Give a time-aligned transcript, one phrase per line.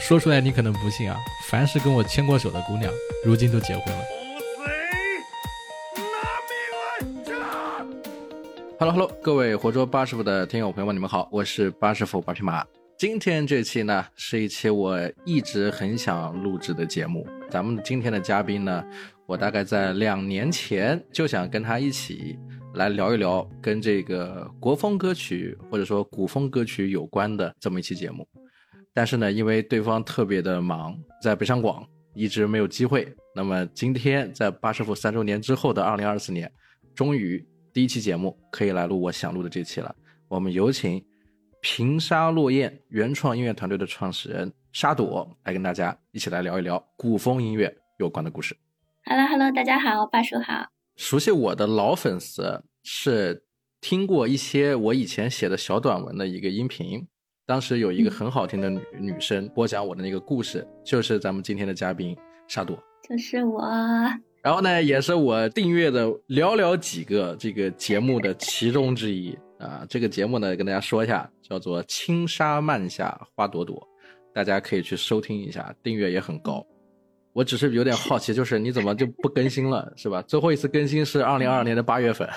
[0.00, 2.90] 说出来你可能不信啊，凡是跟我牵过手的姑娘，
[3.24, 4.04] 如今都结婚了。
[8.78, 12.64] Hello Hello，各位活捉八师傅的听友朋友们，你们好，我是八师傅八匹马。
[12.96, 17.26] 今天这期呢，是一期我一直很想录制的节目。
[17.50, 18.82] 咱们今天的嘉宾呢，
[19.26, 22.38] 我大概在两年前就想跟他一起
[22.74, 28.26] 来聊一聊跟这个国风歌曲或者说古风歌曲有关的这么一期节目。
[28.94, 33.12] 但是呢，因为对方特别的忙，在北上广一直没有机会。
[33.34, 36.50] 那么今天在巴师傅三周年之后的二零二四年，
[36.94, 39.94] 终于第一期节目可以来录我想录的这期了。
[40.28, 41.04] 我们有请。
[41.60, 48.56] 平沙落雁原创音乐团队的创始人沙朵来跟大家一起来聊一聊古风音乐有关的故事。
[49.04, 50.68] Hello，Hello，大家好，八叔好。
[50.94, 53.42] 熟悉我的老粉丝是
[53.80, 57.04] 听过一些我以前写的小短文的一个音频，
[57.48, 62.14] 当时有一个很好听的女女生播讲我的那个故事，就是咱们今天的嘉宾
[62.46, 63.62] 沙朵，就是我。
[64.42, 69.34] 然后呢，也是我订阅的寥寥几个这个节目的其中之一。
[69.58, 73.76] 啊，这个节目呢，跟大家说一下，叫做《轻纱漫下花朵朵》，
[74.34, 76.62] 大家可以去收听一下，订阅也很高。
[77.32, 80.20] 我只是有点好奇，就是你怎么就不更新了，是吧？
[80.28, 82.28] 最后一次更新是二零二二年的八月份。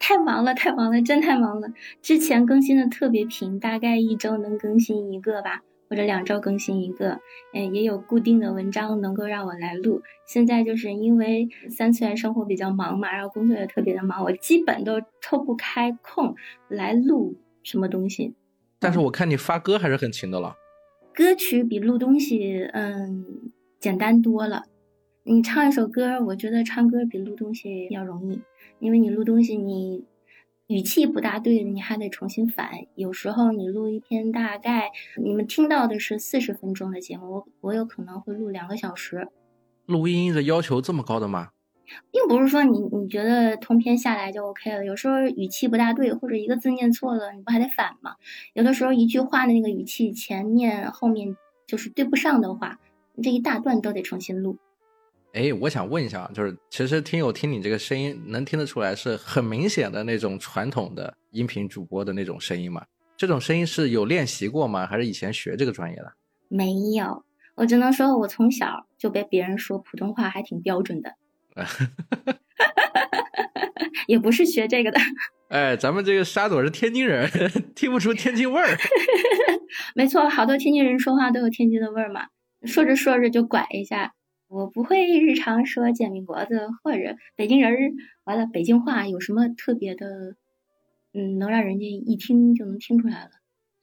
[0.00, 1.68] 太忙了，太忙了，真太忙了。
[2.02, 5.62] 之前更新的特别频，大概一周能更新一个吧。
[5.88, 7.18] 或者两周更新一个，
[7.52, 10.02] 嗯，也有固定的文章能够让我来录。
[10.24, 16.36] 现在就是因为三次元生活比较忙嘛，然后工作也特别的忙，我基本都抽不开空
[16.68, 17.34] 来录
[17.64, 18.36] 什么东西。
[18.78, 20.54] 但是我看你发歌还是很勤的了。
[21.12, 23.24] 歌曲比录东西，嗯，
[23.80, 24.62] 简单多了。
[25.24, 28.40] 你唱一首歌，我觉得唱歌比录东西要容易，
[28.80, 30.04] 因为你录东西你。
[30.66, 32.70] 语气不大对，你还得重新反。
[32.94, 39.26] 有时候你录一篇，大概你们听到的是四十分钟的节目，我我有可能会录两个小时。
[39.86, 41.48] 录音的要求这么高的吗？
[42.12, 44.84] 并不是说你你觉得通篇下来就 OK 了。
[44.84, 48.14] 有时候语气不大对，或者一个字念错了，你不还得反吗？
[48.54, 52.78] 有的时候一句话的那个语气前面后面就是对不上的话，
[53.20, 54.56] 这一大段都得重新录。
[55.32, 62.84] 哎，我想问一下，就是其实听友听你这个声音，能听得出来是很明显的那种传统的音频主播的那种声音吗？
[63.16, 64.86] 这种声音是有练习过吗？
[64.86, 66.12] 还是以前学这个专业的？
[66.48, 67.24] 没有，
[67.54, 71.14] 我只能说我从小就被别人说普通话还挺标准的，
[74.08, 74.98] 也不是学这个的。
[75.50, 77.28] 哎，咱们这个沙朵是天津人，
[77.76, 78.76] 听不出天津味儿。
[79.94, 82.26] 没错，好多天津人说话都有天津的味儿嘛，
[82.64, 84.12] 说着说着就拐一下。
[84.50, 87.78] 我不会日常说煎饼果子或者北京人儿，
[88.24, 90.34] 完了北京话有什么特别的，
[91.14, 93.30] 嗯，能让人家一听就能听出来了。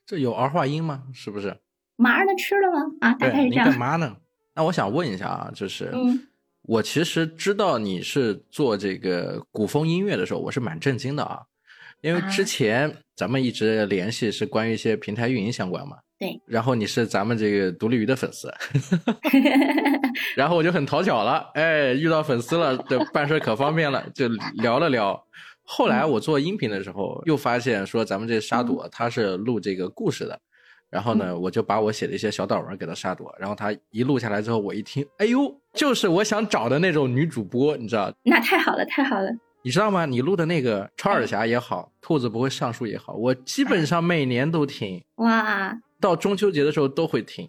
[0.06, 1.06] 这有儿化音吗？
[1.14, 1.58] 是不是？
[1.96, 2.36] 嘛呢？
[2.38, 2.82] 吃了吗？
[3.00, 3.70] 啊，大概是这样。
[3.70, 4.18] 干嘛呢？
[4.54, 5.90] 那我想问一下啊，就是，
[6.64, 11.44] 我其实知道你是做这个古风音乐的时候，我是蛮震惊的啊，
[12.02, 15.98] 因为之前咱们一直联系是关于一些平台运营相关嘛。
[16.20, 18.52] 对，然后你是咱们这个独立鱼的粉丝，
[20.36, 25.24] 然后我就很讨巧了，哎，遇到粉丝了，这办事可方便了，就聊了聊。
[25.64, 30.40] 后来我做音频的时候，又发现说咱们这沙朵他是录这个故事的，
[30.90, 38.12] 然后呢，我就把我写的一些小短文给他沙朵，然后他一录下来之后，我一听，哎呦，就是我想找的那种女主播，你知道？
[38.24, 39.30] 那太好了，太好了。
[39.62, 40.06] 你知道吗？
[40.06, 45.04] 你录的那个超耳侠也好，兔子不会上树也好，我基本上每年都听。
[45.18, 45.78] 哇！
[46.00, 47.48] 到中秋节的时候都会听，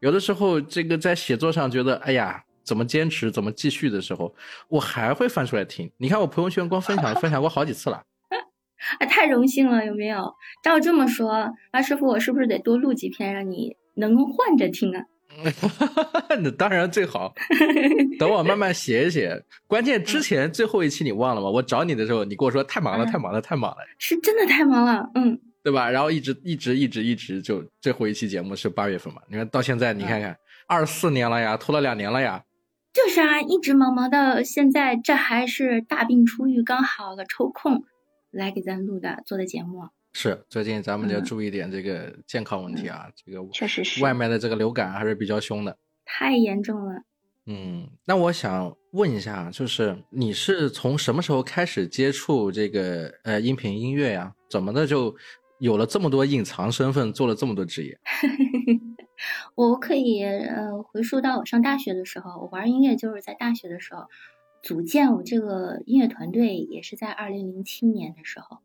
[0.00, 4.34] 有的时候这个在写作上觉得哎呀怎么坚持怎么继续的时候，
[4.68, 5.90] 我还会翻出来听。
[5.96, 7.96] 你看我朋友圈光分享分享过好几次了，
[8.98, 10.34] 啊 太荣幸了有没有？
[10.62, 15.04] 照这么说，阿师傅我是不是得多录几篇让你能够换着听啊？
[16.42, 17.32] 那当然最好，
[18.18, 19.40] 等我慢慢写一写。
[19.66, 21.48] 关键之前最后一期你忘了吗？
[21.48, 25.38] 我找你的时候你跟我说太忙了太忙了太忙了，是真的太忙了，嗯。
[25.62, 25.90] 对吧？
[25.90, 29.20] 然后一直一直一直一直就最后一期节目是八月份嘛？
[29.28, 30.36] 你看到现在，你看看
[30.66, 32.42] 二四年了呀，拖了两年了呀。
[32.92, 37.84] 就是啊，一直忙忙到现在，这还是大病初愈，刚好了抽空
[38.32, 39.82] 来给咱录的做的节目。
[40.12, 47.02] 是最近咱们要注意点这个健康问题啊，这个确实是外面的这个流感还是比较凶的，太严重了。
[47.46, 54.32] 嗯，那我想问一下，就是你是从什么时候开始接触这个呃音频音乐呀？
[54.50, 55.14] 怎么的就？
[55.60, 57.98] 有了这么多隐藏身份，做了这么多职业，
[59.54, 64.06] 我可以呃回溯到我上大学的时候，我玩音乐就是在大学的时候
[64.62, 68.58] 组建我这个音乐团队，也是在二零零七年的时候。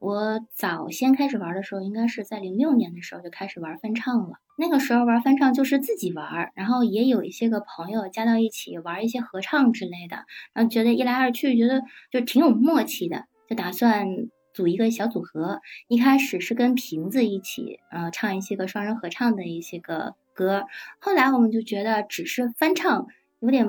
[0.00, 4.38] 我早先开始玩的时候，应该是在零六年的时候就开始玩翻唱了。
[4.56, 10.24] 那个时候玩翻唱就是自己玩，然后也有一些个朋友加到一起玩一些合唱之类的，
[10.54, 14.06] 然后觉得一来二去觉得就挺有默契的，就打算
[14.52, 15.60] 组一个小组合。
[15.88, 20.64] 一开始是跟瓶子一起，呃，唱一些个双人合唱的一些个歌。
[20.98, 23.06] 后来我们就觉得只是翻唱
[23.40, 23.66] 有点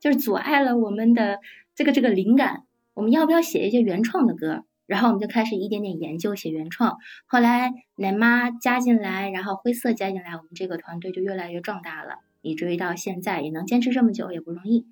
[0.00, 1.38] 就是阻碍了我们的
[1.74, 4.64] 这个这个灵感，我们要不要写一些原创的歌？
[4.86, 14.86] 然后我们就开始一点点研究写原创，后来奶妈加进来，然后灰色加进来，我们这个团队就越来越壮大了，以至于到现在也能坚持这么久也不容易。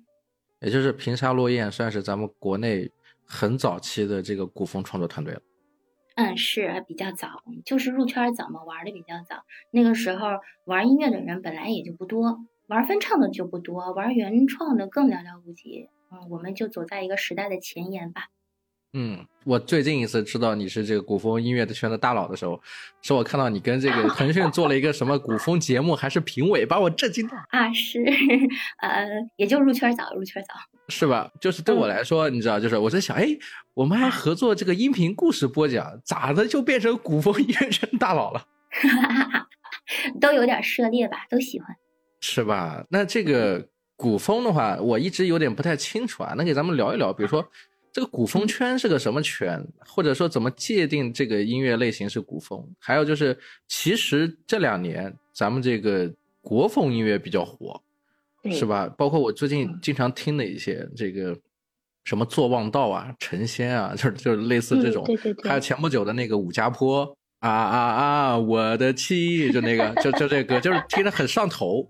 [0.61, 2.89] 也就是平沙落雁算是咱们国内
[3.29, 5.41] 很早期的这个古风创作团队了。
[6.15, 9.43] 嗯，是比较早，就是入圈早嘛，玩的比较早。
[9.71, 10.27] 那个时候
[10.65, 15.87] 玩音乐的人本来也就不多，玩翻唱的就不多，玩原创的更寥寥无几。
[16.11, 18.29] 嗯，我们就走在一个时代的前沿吧。
[18.93, 22.59] 嗯，我最近一次知道你是这个古风音乐的圈的大佬的时候，
[23.03, 27.71] 是我看到你跟这个腾讯做了一个什么古风节目，还是评委，把我震惊到啊！
[27.71, 28.03] 是，
[28.81, 30.55] 呃，也就入圈早，入圈早，
[30.89, 31.31] 是吧？
[31.39, 33.27] 就是对我来说，你知道，就是我在想，哎，
[33.75, 38.43] 我们还合作这个音频故事播讲，咋的就变成古风音乐圈大佬了？
[40.19, 41.67] 都有点涉猎吧，都喜欢，
[42.21, 42.83] 是吧？
[42.89, 47.47] 那这个古风的话，我一直有点不太清楚啊，能给咱们聊一聊，比如说。
[47.99, 49.61] 这个古风圈是个什么圈？
[49.85, 52.65] 或者说怎么界定这个音乐类型是古风？
[52.79, 53.37] 还有就是，
[53.67, 56.09] 其实这两年咱们这个
[56.39, 57.81] 国风音乐比较火，
[58.51, 58.87] 是吧？
[58.97, 61.37] 包括我最近经常听的一些这个
[62.05, 65.03] 什么坐忘道啊、成仙啊，就是就是类似这种。
[65.03, 65.49] 对对对。
[65.49, 67.03] 还有前不久的那个武家坡
[67.39, 71.85] 啊啊啊，我的妻，就那个就就这歌，就是听着很上头。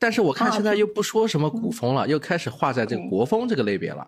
[0.00, 4.04] 但是我看现在又不说什么古风了，又开始划在这个国风这个类别了。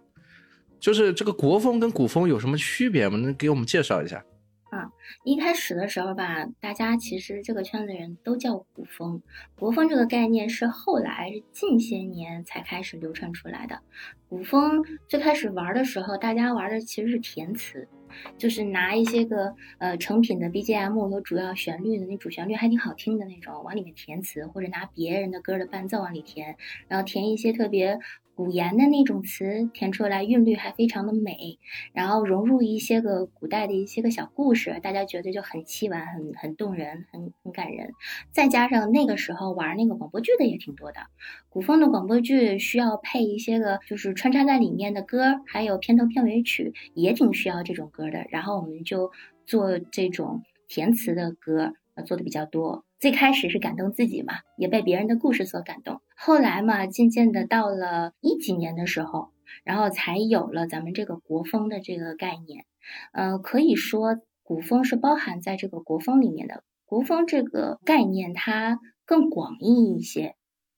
[0.85, 3.17] 就是这个国风跟古风有什么区别吗？
[3.17, 4.23] 能给我们介绍一下？
[4.69, 4.91] 啊，
[5.25, 9.23] 一开始的时候吧，大家其实这个圈子人都叫古风。
[9.55, 13.81] 国风这个概念是后来近些年才开始流传出来的。
[14.29, 17.89] 古风最开始玩的时候，大家玩的其实是填词，
[18.37, 26.59] 就是拿一些个呃成品的 BGM 有主要旋律的，那主旋律还挺好听的那种，往里面填词，或者拿别人的歌的伴奏往里填，
[26.89, 27.99] 然后填一些特别。
[28.35, 31.59] 古言的那种词填出来，韵律还非常的美，
[31.93, 37.93] 然后融入一些个古代的一些个小故事，大家觉得就很凄婉、很很动人、很很感人。
[38.33, 41.01] 再加上那个时候玩那个广播剧的也挺多的，
[41.49, 48.27] 古风的广播剧需要配一些个就是穿插在里面的歌，还有片头片尾曲也挺需要这种歌的。
[48.31, 49.13] 然后我们就
[49.47, 51.73] 做这种填词的歌，
[52.05, 52.85] 做的比较多。
[53.05, 56.01] 最开始是感动自己嘛，也被别人的故事所感动。
[56.17, 59.29] 后来嘛，渐渐的到了一几年的时候，
[59.63, 62.65] 然后才有了咱们这个国风的这个概念。
[63.13, 66.65] 呃，可以说古风是包含在这个国风里面的。
[66.87, 70.35] 国风这个概念它更广义一些，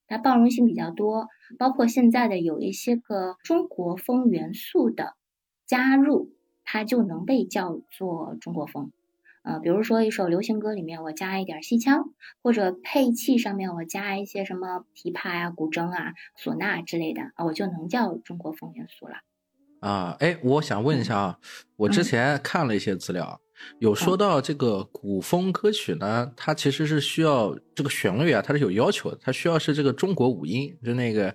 [0.08, 1.28] 它包容性比较多，
[1.60, 5.14] 包括现在的有一些个中国风元素的
[5.64, 6.32] 加入，
[6.64, 8.90] 它就能被叫做中国风。
[9.46, 12.10] 呃，比如说一首流行歌里面我加一点戏腔，
[12.42, 19.14] 或者配器上面我加一些什么琵琶呀、古筝啊、唢呐之类的啊，我就能叫中国风元素了。
[19.78, 21.38] 啊，哎，我想问一下啊，
[21.76, 23.40] 我之前看了一些资料，
[23.78, 31.32] 有说到这个古风歌曲呢，它其实是需要这个旋律啊，它是有要求的，它需要是这个中国五音，就那个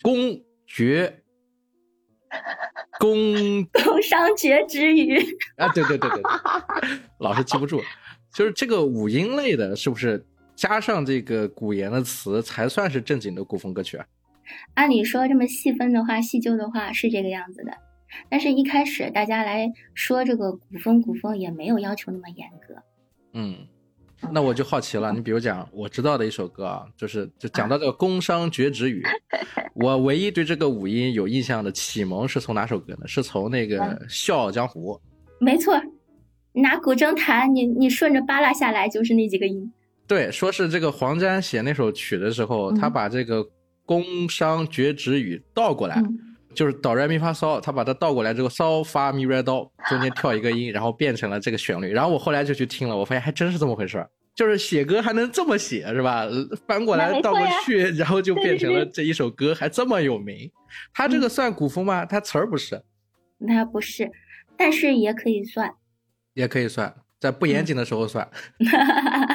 [0.00, 0.14] 宫
[0.64, 1.24] 绝。
[2.98, 5.18] 宫宫商角之余
[5.56, 7.82] 啊，对对对对对，老是记不住，
[8.34, 14.06] 就是这个五音类的，是不是加上这个古言的词才算是正经的古风歌曲啊？
[14.74, 17.72] 按理说这么细分的话，细究的话是这个样子的，
[18.28, 22.82] 但是一开始大家来说这个古风，古风也没有要求那么严格，
[23.32, 23.66] 嗯。
[24.32, 29.02] 那我就好奇了，你比如讲我知道的一首歌啊，就是就讲到这个宫商角徵羽，
[29.74, 33.06] 我唯一对这个五音有印象的启蒙是从哪首歌呢？
[33.06, 34.94] 是从那个《笑傲江湖》。
[35.40, 35.80] 没错，
[36.52, 39.72] 拿古筝弹，你你顺着扒拉下来就是那几个音。
[40.06, 43.46] 对，说是这个黄沾写那首曲的时候，他把这个
[43.86, 46.02] 宫商角徵羽倒过来。
[46.54, 51.92] 就是哆来咪发嗦，他把它倒过来之后，嗦发咪来哆，中间跳一个音，然后变成了这个旋律。
[51.92, 56.26] 然后我后来就去听了，我发现还真是这么回事儿，就是写歌还能这么写，是吧？
[56.66, 60.50] 翻过来倒过去，然后就变成了这一首歌，还这么有名。
[60.92, 62.04] 他这个算古风吗？
[62.04, 62.82] 他词儿不是？
[63.46, 64.10] 他不是，
[64.56, 65.72] 但是也可以算，
[66.34, 68.28] 也可以算，在不严谨的时候算。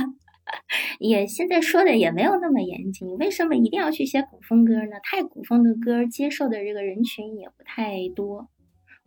[1.00, 5.00] 也现在说的也没有那么严谨，为什么一定要去写古风歌呢？
[5.04, 8.48] 太古风的歌接受的这个人群也不太多。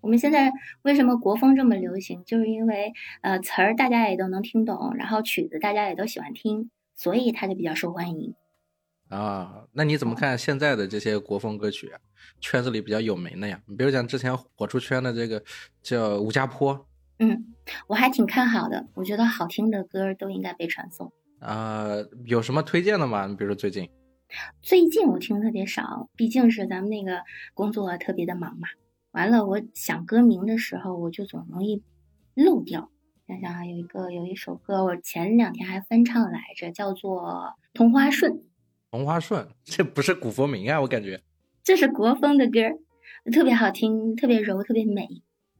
[0.00, 2.92] 我们现在为什么国风这么流行，就是因为
[3.22, 8.34] 呃词儿大家也都能听懂，然后曲子大家也都喜欢听，所以它就比较受欢迎。
[9.08, 12.00] 啊，那你怎么看现在的这些国风歌曲啊？
[12.40, 15.42] 圈子里比较有名的呀，你比如讲之前火出圈的这个
[15.82, 16.86] 叫吴家坡，
[17.18, 17.54] 嗯，
[17.86, 21.12] 我还挺看好的，我觉得好听的歌都应该被传颂。
[21.38, 21.88] 啊，
[22.24, 23.26] 有什么推荐的吗？
[23.26, 23.88] 你比如说最近，
[24.62, 27.22] 最近我听的特别少，毕竟是咱们那个
[27.54, 28.68] 工作特别的忙嘛。
[29.12, 31.82] 完了，我想歌名的时候，我就总容易
[32.34, 32.90] 漏掉。
[33.26, 37.22] 想想啊，有一个有一首歌，我前两天还翻唱来着，叫做
[37.74, 38.32] 《同花顺》。
[38.90, 41.20] 同花顺， 这不是古风名啊，我感觉。
[41.64, 42.60] 这是国风的歌，
[43.32, 45.08] 特别好听，特别柔，特别美。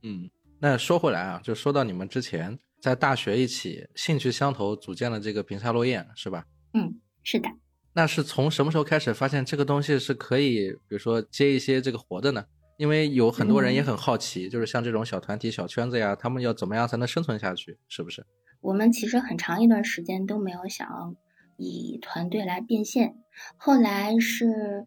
[0.02, 0.30] 嗯，
[0.60, 6.44] 那说回来啊，就说到你们之前在大学一起兴趣相投，组建了这个平沙落雁，是吧？
[6.74, 7.48] 嗯，是的。
[7.92, 12.44] 那是从什么时候开始发现这个东西是可以，比如说接一些这个活的呢？
[12.76, 17.78] 因为有很多人也很好奇，就是像这种小团体、小圈子呀，他们要怎么样才能生存下去？
[17.88, 18.26] 是不是？
[18.60, 21.16] 我们其实很长一段时间都没有想
[21.56, 23.16] 以团队来变现，
[23.56, 24.84] 后来是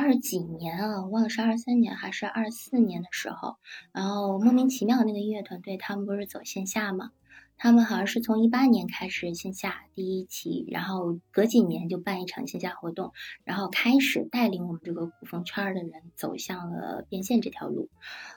[0.00, 3.56] 二几年啊，我忘了是二三年还是二四年的时候，
[3.92, 7.10] 然后莫名其妙那个音乐团队他们不是走线下吗？
[7.56, 13.12] 他们好像是从一八年开始线下第一期，然后隔几年就办一场线下活动，
[13.42, 17.88] 然后开始带领我们这个古风圈的人走向了变现这条路。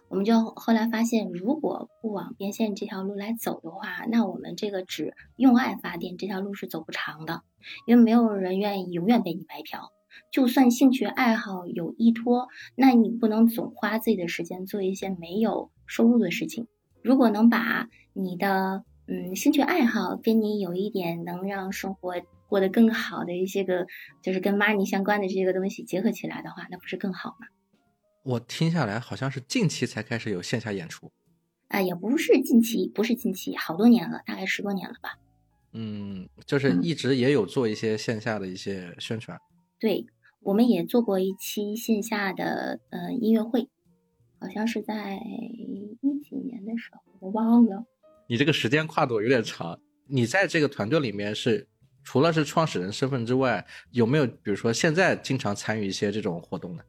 [0.09, 7.43] 我们就后来发现，如果不往变现这条路来走的话，那我们这个只用爱发电这条路是走不长的，
[7.85, 9.91] 因为没有人愿意永远被你白嫖。
[10.31, 16.67] 就算兴趣爱好有依托，那你不能总花自己的时间做一些没有收入的事情。
[17.01, 22.13] 如果能把你的嗯，兴趣爱好跟你有一点能让生活
[22.47, 23.85] 过得更好的一些个，
[24.21, 27.47] 就是跟 money 相关的这些个东西结合起来的话，那不是更好吗？
[28.23, 31.11] 我听下来好像是近期才开始有线下演出，
[31.69, 35.17] 啊，也不是近期，不是近期，好多年了，大概十多年了吧。
[35.73, 39.37] 嗯，就是一直也有做一些线下的一些宣传。
[39.81, 40.05] 对，
[40.41, 43.67] 我们也做过一期线下的呃音乐会，
[44.39, 47.83] 好像是在一几年的时候，我忘了。
[48.29, 49.77] 你这个时间跨度有点长。
[50.07, 51.67] 你在这个团队里面是
[52.03, 56.83] 除了是创始人身份之外，有没有比如说现在经常参与一些这种活动呢？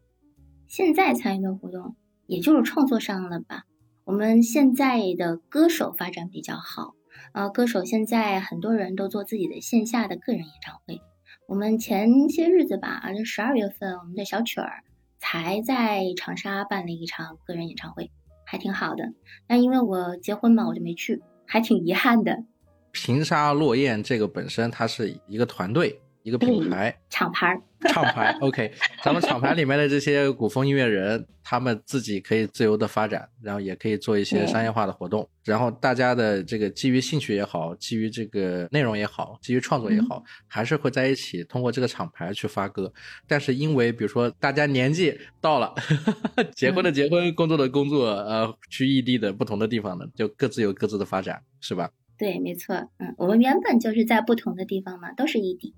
[0.68, 1.96] 现在参与的活动
[2.26, 3.64] 也就是创作上了吧。
[4.04, 6.94] 我们现在的歌手发展比较好，
[7.32, 11.00] 呃，歌手现在很多人都做自己的线下的个人演唱会。
[11.46, 14.84] 我们前些日子吧，就十二月份，我们的小曲儿
[15.18, 18.10] 才在长沙办了一场个人演唱会，
[18.44, 19.12] 还挺好的。
[19.46, 21.22] 但因为我结婚嘛，我就没去。
[21.44, 22.44] 还挺遗憾的。
[22.92, 28.36] 平沙落雁这个本身它是一个团队，一个品牌，厂牌，厂牌。
[28.40, 28.72] OK，
[29.02, 35.28] 咱们厂牌里面的这些古风音乐人，他们自己可以自由的发展，然后也可以做一些商业化的活动。
[35.44, 42.92] 然后大家的这个基于兴趣也好，基于这个内容也好，基于创作也好，还是会在一起通过这个厂牌去发歌。
[43.26, 45.74] 但是因为比如说大家年纪到了，
[46.54, 51.90] 结婚的结婚，工作的工作，呃，去异地的不同的地方的，就各自有各自的发展，是吧？
[52.16, 52.76] 对，没错。
[52.98, 55.74] 嗯，我们原本就是在不同的地方嘛，都是异地。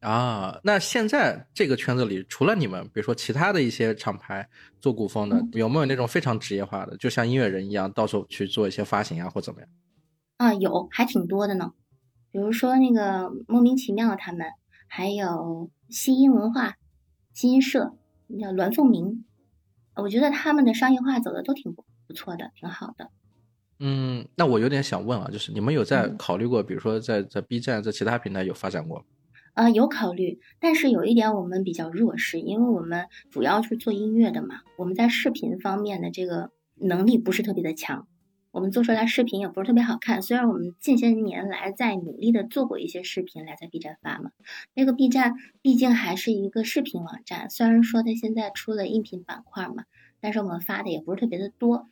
[0.00, 4.48] 啊，那现在这个圈子里，除了你们，比如说其他的一些厂牌
[4.80, 9.68] 做古风的，有没有那种非常职业化的，就像音乐人一样，到处去做一些发行啊，或怎么样？
[10.36, 11.72] 啊，有，还挺多的呢。
[12.30, 14.46] 比如说那个莫名其妙他们，
[14.86, 16.76] 还有西音文化、
[17.32, 17.96] 西音社，
[18.40, 19.24] 叫栾凤鸣，
[19.96, 23.10] 我觉得他们的商业化走的都挺不不错的，挺好的。
[23.80, 29.04] 嗯，那我有点想问啊，就是你们有在考虑过，比如说在在 B 站，在其他平台有发展过？
[29.58, 38.06] 啊，有考虑，但是有一点我们比较弱势，因为我们主要是做音乐的嘛，我们在视频方面的这个能力不是特别的强，
[38.52, 40.22] 我们做出来视频也不是特别好看。
[40.22, 44.30] 虽然我们近些年来在努力的做过一些视频来在 B 站发嘛，
[44.74, 49.86] 那个 B 站毕竟还是一个视频网站，虽然说它现在出了音频板块嘛，
[50.20, 51.88] 但是我们发的也不是特别的多。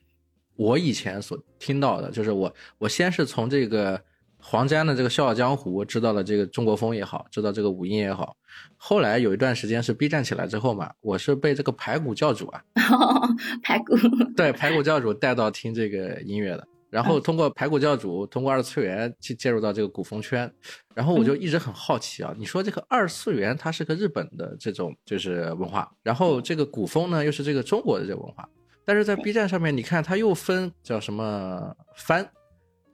[0.55, 4.05] 我以前所听到的就是我，我先是从这个。
[4.49, 8.37] 黄沾的这个《笑傲江湖》，知道了这个中国风也好，知道这个五音也好。
[8.77, 12.63] 后来有一段时间是 B 站起来之后嘛，我是被这个排骨教主啊，
[13.61, 13.97] 排骨
[14.37, 16.65] 对排骨教主带到听这个音乐的。
[16.91, 20.49] 然后通过排骨教主，通过二次元去介入到这个古风圈。
[20.95, 28.49] 然后我就一直很好奇啊，你说这个二次元它是个日本的这种就是文化，然后这个古风呢又是这个中国的这个文化，
[28.85, 32.31] 但是在 B 站上面，你看它又分叫什么番。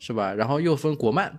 [0.02, 0.34] 是吧？
[0.34, 1.32] 然后又分国漫，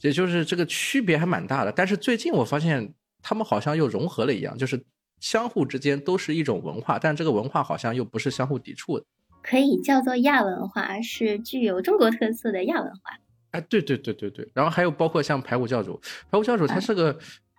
[0.00, 1.70] 也就是这个区别还蛮大的。
[1.70, 2.92] 但是最近我发现
[3.22, 4.84] 他们好像又融合了一样，就是
[5.20, 9.06] 相互之间都是一种文化，但这个文化好像又不是相互抵触的。
[9.40, 13.16] 可以叫做亚文化，是具有中国特色的亚文化。
[13.52, 17.16] 哎，对对对对对，然后还有包括像排骨教主，排骨教主他是个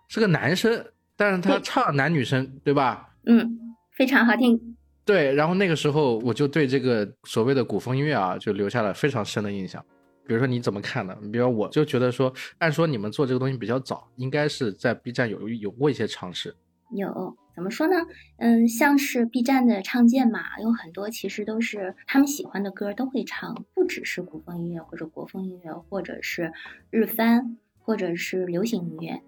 [0.08, 0.84] 是个男生，
[1.16, 3.08] 但是他唱男女生，对吧？
[3.24, 3.58] 嗯，
[3.96, 4.76] 非常好听。
[5.06, 9.82] 对，然后那个时候我就对这个所谓的古风音乐啊，就留下了非常深的印象。
[10.26, 11.16] 比如说你怎么看呢？
[11.32, 16.54] 比如我就觉得说，按说你们做这个东西比较早，应该是在 B 站有有过一些尝试。
[16.90, 17.94] 有怎么说呢？
[18.38, 26.52] 嗯，像是 B 站的唱见嘛，有很多其实都是他们喜欢的歌都会唱，不只是古风音乐或者国风音乐，或者是
[26.90, 29.22] 日翻，或者是流行音乐，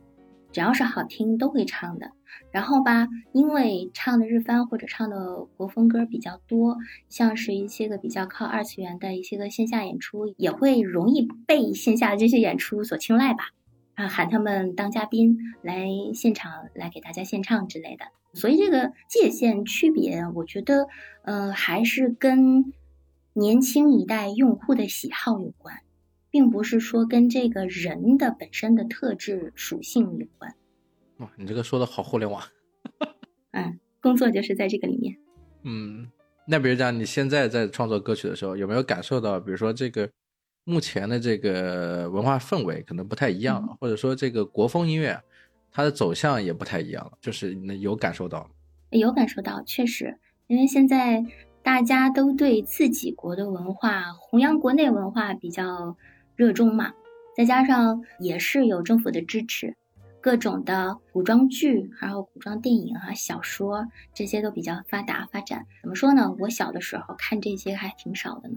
[0.52, 2.12] 只要是好听都会唱的。
[2.50, 6.76] 然后吧，因为唱的日翻或者唱的国风歌比较多，
[7.08, 13.50] 像是一些个比较靠二次元的一些个线下演出，也会容易被线下的这些演出所青睐吧。
[13.94, 18.04] 啊，喊他们当嘉宾来现场来给大家献唱之类的，
[18.34, 20.86] 所以这个界限区别，我觉得，
[21.22, 22.74] 呃，还是跟
[23.32, 25.80] 年轻一代用户的喜好有关，
[26.30, 30.54] 并不是说跟这个人的本身的特质属性有关。
[31.18, 32.42] 哇，你这个说的好互联网。
[33.52, 35.16] 嗯， 工作就是在这个里面。
[35.62, 36.10] 嗯，
[36.46, 40.08] 那比如讲，你现在在创作歌曲的时候，有没有感受到，比如说这个？
[40.68, 45.16] 目前的这个文化氛围可能不太一样了，或者说这个国风音乐，
[45.70, 48.50] 它的走向也不太一样了，就是你有感受到？
[48.90, 50.18] 有感受到，确实，
[50.48, 51.24] 因为现在
[51.62, 55.96] 大家都对自己国的文化弘扬国内文化比较
[56.34, 56.92] 热衷嘛，
[57.36, 59.76] 再加上也是有政府的支持，
[60.26, 65.64] 各种的古装剧，还有古装电影啊、小说这些都比较发达发展。
[65.80, 66.34] 怎么说呢？
[66.40, 68.56] 我小的时候看这些还挺少的呢。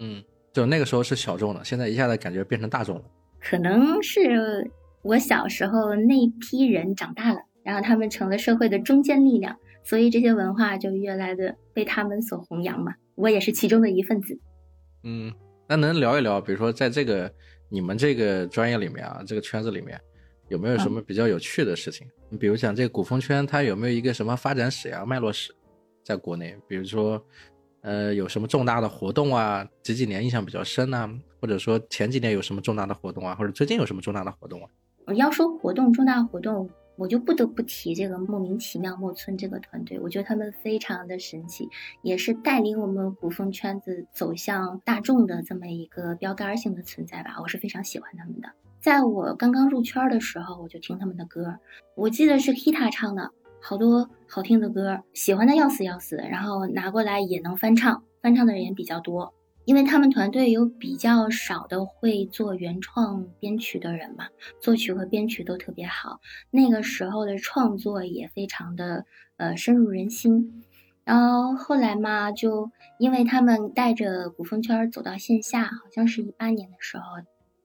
[0.00, 0.24] 嗯。
[0.52, 3.02] 就那个时候是小众的，现在一下子感觉变成大众了。
[3.40, 4.68] 可能是
[5.02, 12.92] 我小时候那批人长大了，然后他们成了社会的中坚力量，所以这些文化就越来的被他们所弘扬嘛。
[13.14, 14.36] 我也是其中的一份子。
[15.04, 15.32] 嗯，
[15.68, 17.32] 那能聊一聊，比如说在这个
[17.68, 20.00] 你们这个专业里面啊，这个圈子里面
[20.48, 22.06] 有没有什么比较有趣的事情？
[22.28, 25.54] 你比如讲这个古风圈，它有没有一个什么发展史呀、脉络史，
[26.02, 27.24] 在国内，比如说。
[27.86, 29.62] 呃，有什么重大的活动啊？
[29.82, 33.34] 几几年印象比较深呢，或者说前几年有什么重大的活动啊？
[33.34, 35.12] 或者最近有什么重大的活动啊？
[35.12, 41.68] 要说活动重大活动，我就不得不提这个莫名其妙莫村这个团队，我觉得他们非常的神奇，
[42.00, 47.36] 也是带领我们古风圈子走向大众的这么一个标杆性的存在吧。
[47.42, 48.48] 我是非常喜欢他们的。
[48.84, 51.58] 在我刚刚入圈的时候，我就听他们的歌，
[51.96, 53.30] 我记得是 Kita 唱的。
[53.58, 59.32] 好多好听的歌，喜欢的要死要死，然后拿过来也能翻唱，翻唱的人也比较多，
[59.64, 64.26] 因为他们团队有比较少的会做原创编曲的人嘛，
[64.60, 66.20] 作曲和编曲都特别好，
[66.50, 69.06] 那个时候的创作也非常的
[69.38, 70.62] 呃深入人心，
[71.04, 77.04] 然后后来嘛，就因为他们带着古风圈走到线下，好像是一八年的时候。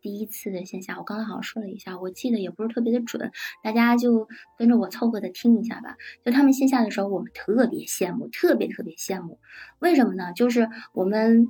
[0.01, 3.31] 第一次的线下，我刚才好像说了一下，我记得也不是特别的准，
[3.63, 5.95] 大家就跟着我凑合的听一下吧。
[6.25, 9.39] 就他们线下的时候，我们特别羡慕，特别特别羡慕。
[9.79, 10.33] 为什么呢？
[10.33, 11.47] 就是我们。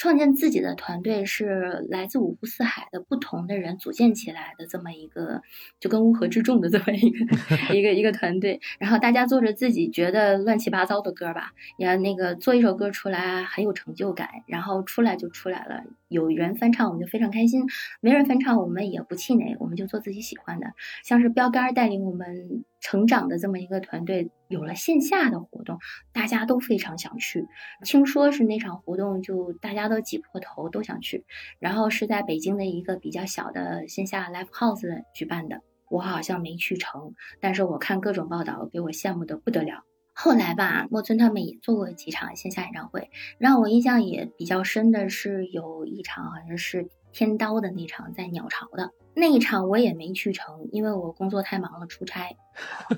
[0.00, 5.42] 创建自己的团队是来自五湖四海的不同的人组建起来的这么一个，
[5.78, 8.58] 就跟乌合之众的这么一个一个一个团队。
[8.78, 15.84] 然后大家做着自己觉得乱七八糟的歌吧，也那个做一首歌出来很有成就感，然后出来就出来了。
[16.08, 17.62] 有人翻唱我们就非常开心，
[18.00, 20.72] 没人翻唱我们也不气馁，我们就做自己喜欢的。
[21.04, 22.64] 像是标杆带领我们。
[22.82, 25.78] 成长的这么一个团队，有了线下的活动，
[26.12, 27.46] 大家都非常想去。
[27.84, 31.24] 听说是那场活动，就大家都挤破头都想去。
[31.60, 39.84] 然后是在北京的一个比较小的线下 live house 举办的，我好像没去成，但是我看各种报道，给我羡慕的不得了。
[40.12, 43.08] 后来吧，莫村他们也做过几场线下演唱会，
[43.38, 48.90] 让我印象也比较深的是有一场好像是天刀的那场，在鸟巢的。
[49.12, 52.34] 那一场我也没去成，因为我工作太忙了，出差。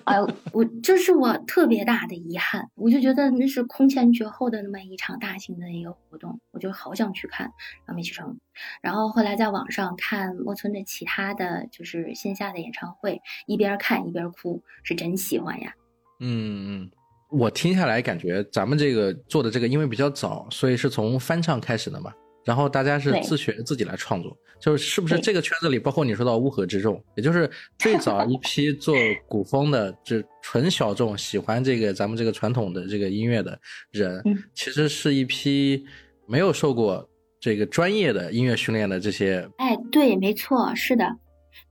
[0.05, 0.21] 哎，
[0.53, 7.47] 我这是我特别大的遗憾，我就觉得那是空前绝后的那么一场大型的一个活动，我就好想去看，
[7.87, 8.39] 然后没去成。
[8.83, 15.73] 然后后来在网上看莫村的其他的就是线下的演唱会，一边看一边哭，是真喜欢呀。
[16.21, 16.91] 嗯嗯，
[17.31, 22.13] 我听下来感觉咱们这个做的这个因为比较早，所以是从翻唱开始的嘛。
[22.45, 28.95] 然后大家是自学自己来创作，就是是不是这个圈子里，包括你说到乌合之众，也就是最早 一批做
[29.29, 33.59] 古风的，这纯小众喜欢这个咱们这个传统的这个音乐的
[33.91, 34.23] 人，
[34.55, 35.85] 其实是一批
[36.27, 37.09] 没有受过
[37.41, 39.49] 这个专业的音乐训练的这些。
[39.59, 41.07] 哎，对，没错，是的，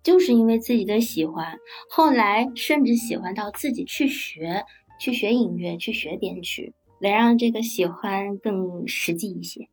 [0.03, 1.57] 就是因为自己的喜欢，
[1.89, 4.63] 后来甚至喜欢到自己去学，
[4.99, 6.73] 去学音乐，去学编曲。
[7.01, 9.67] 来让这个喜欢更实际一些。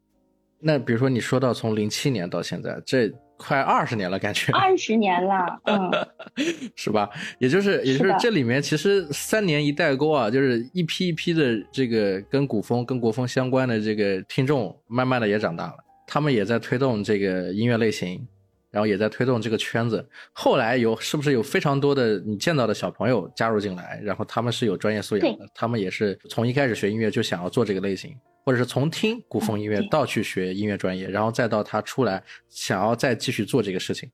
[0.61, 5.90] 那比如说你说到从零七年到现在，这快二十年了，感觉二十年了，嗯，
[6.75, 7.09] 是吧？
[7.38, 15.75] 也就是也就是这里面其实三年一代沟啊，就是一批一批的这个跟古风跟国风相关的这个听众，慢慢的也长大了，
[16.07, 18.27] 他们也在推动这个音乐类型。
[18.79, 20.09] 然后也在推动这个圈子。
[20.33, 24.01] 后来有是不是有非常多的你见到的小朋友加入进来？
[24.05, 28.14] 然后他们是有专业素养的，他们也是从一开始学音乐就想要做这个类型，
[28.45, 34.12] 或者是从听古风音乐到去学音乐专业，然后再到他出来想要再继续做这个事情。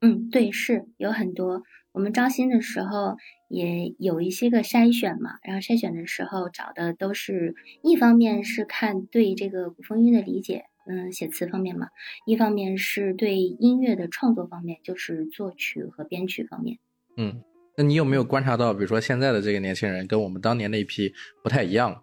[0.00, 1.62] 嗯，对，是有很多。
[1.92, 3.16] 我们招新的时候
[3.48, 10.64] 也有一些个筛选嘛，然后筛选的时候找的都是一方面是看对这个古风音乐的理解。
[10.86, 11.88] 嗯，写词方面嘛，
[12.26, 16.78] 一方面是对音乐的创作方面，就是作曲和编曲方面。
[17.16, 17.42] 嗯，
[17.76, 21.12] 那你有没有观察到，比如说现在的这个年轻人跟我们当年那一批
[21.42, 22.02] 不太一样？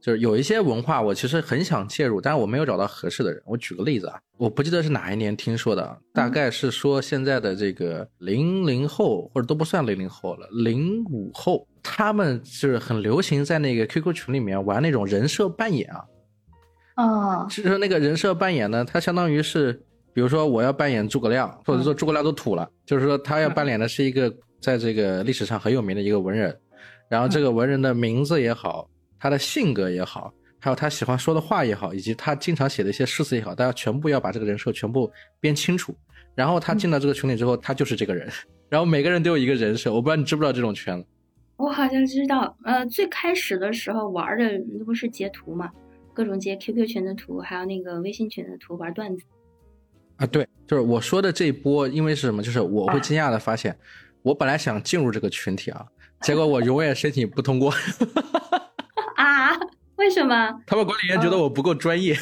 [0.00, 3.42] 就是有一些文化，我其实很想介入，但是我没有找到合适的人。
[3.44, 16.04] 我举个例子啊，我不记得是哪一年听说的，大概是说现在的这个零零后或者都不算零零后了，零五后，他们就是很流行在那个 QQ 群里面玩那种人设扮演啊。
[16.98, 19.72] 哦，其实那个人设扮演呢，他相当于是，
[20.12, 24.28] 比如说我要扮演诸葛亮，或者说诸葛亮都土了，就是说他要扮演的是一个
[24.60, 26.58] 在这个历史上很有名的一个文人，
[27.08, 35.08] 然后这个文人的名字也好，他的性格也好，还有他喜欢说的话也好，以及他经常写的一些诗词也好，大家全部要把这个人设全部
[35.38, 35.94] 编清楚。
[36.34, 38.28] 然后他进到这个群里之后，他就是这个人，
[38.68, 41.06] 然后每个人都有一个人设，我不知道你知不知道这种圈子？
[41.58, 44.44] 我好像知道，呃，最开始的时候玩的
[44.76, 45.70] 那不是截图吗？
[46.18, 49.22] 各种截 QQ 群的图，还有那个微信群的图，玩段子
[50.16, 52.42] 啊，对，就是我说的这一波，因为是什么？
[52.42, 53.78] 就是我会惊讶的发现，
[54.22, 55.86] 我本来想进入这个群体啊，
[56.22, 57.72] 结果我永远申请不通过。
[59.14, 59.56] 啊？
[59.94, 60.60] 为什么？
[60.66, 62.16] 他们管理员觉得我不够专业。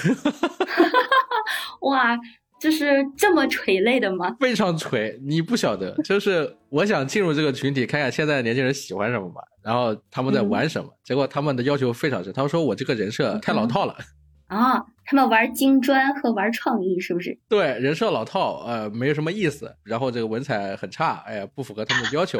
[1.80, 2.18] 哇！
[2.58, 4.34] 就是这么垂泪的吗？
[4.40, 5.94] 非常垂，你不晓得。
[6.02, 10.90] 就是我想进入这个群体，看看现在的年轻人喜欢什么嘛，然后他们在玩什么。
[11.04, 13.96] 结果他们的要求非常深，他们说我这个人设太老套了。
[14.48, 17.36] 啊，他们玩金砖和玩创意是不是？
[17.48, 19.74] 对，人设老套，呃，没有什么意思。
[19.82, 22.38] 然后这个文采很差，哎呀，不符合他们的要求。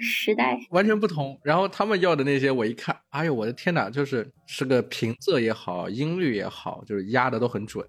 [0.00, 0.58] 时代。
[0.70, 7.86] 完全不同，然后他们要的那些，我一看，哎呦，我的天哪，就是是个平仄也好，音律也好，就是压的都很准，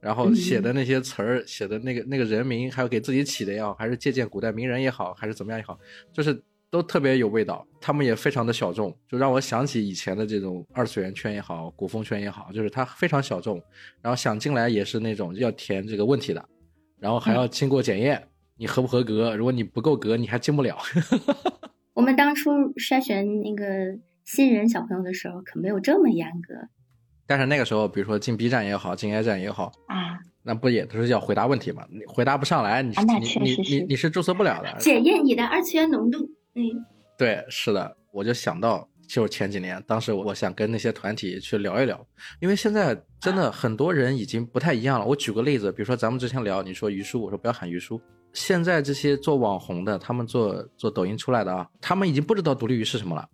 [0.00, 5.78] 然后写的那些词儿，写的那个那个人名，还有给自己起的也好，还是借鉴古代名人也好，还是怎么样也好，
[6.12, 7.66] 就是都特别有味道。
[7.80, 13.62] 他们也非常的小众，就让我想起以前的这种二次元圈也好，古风圈也好，就是它非常小众，
[14.02, 16.48] 然后想进来也是那种要填这个问题的，
[16.98, 18.22] 然后还要经过检验。
[18.60, 19.34] 你合不合格？
[19.34, 20.76] 如果你不够格，你还进不了。
[21.94, 26.54] 我们当初筛选那个新人小朋友的时候，可没有这么严格。
[27.26, 31.86] 但是那个时候，比如说进 B 站也好，进 A 站也好啊，那不也都是要回答问题吗？
[31.90, 34.76] 你回答不上来，你你你你你是注册不了的。
[34.78, 36.18] 检验你的二次元浓度。
[36.54, 36.62] 嗯，
[37.16, 42.06] 对，是的，我就想到，就是前几年，当时我想跟那些团体去聊一聊，
[42.40, 45.06] 因为现在真的很多人已经不太一样了。
[45.06, 47.98] 我举个例子，比如说咱们之前聊，你说于叔，我说不要喊于叔。
[48.32, 53.28] 现在这些做网红的，他们做做抖音出来的啊，他们已经不知道独立于是什么了，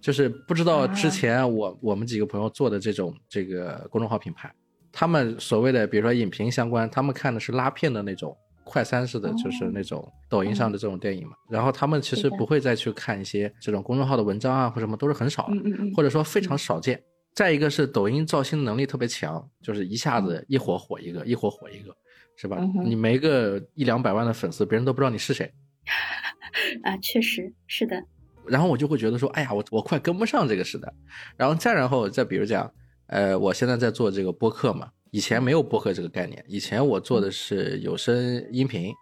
[0.00, 4.52] 就是不知道之前我我们几个朋友做的这种这个公众号品牌，
[4.92, 15.50] 他们所谓的比如说影评相关，他们看的是拉片的那种快餐式的，就是那种抖音上的这种电影嘛，然后他们其实不会再去看一些这种公众号的文章啊或什么，都是很少，
[15.96, 17.02] 或者说非常少见。
[17.34, 21.96] 再一个是抖音造星能力特别强，就是一下子一火火一个，一火火一个。
[22.42, 22.58] 是吧？
[22.84, 25.48] 你没个一两百万的粉丝，别人都不知道你是谁。
[26.82, 28.02] 啊，确实是的。
[28.48, 30.92] 然后我就会觉得说，哎呀，我我快跟不上这个时代。
[31.36, 32.68] 然后再然后再比如讲，
[33.06, 38.92] 呃，我现在在做这个播客嘛，以前没有播客这个概念，以前我做的是有声音频，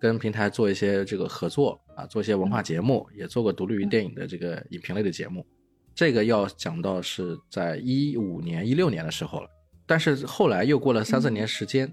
[0.00, 5.46] 跟平台做一些这个合作啊，做一些文化节目，也做过独立于电影的这个影评类的节目。
[5.94, 9.48] 这个要讲到是在一五年、一六年的时候了，
[9.86, 11.88] 但是后来又过了三四年时间。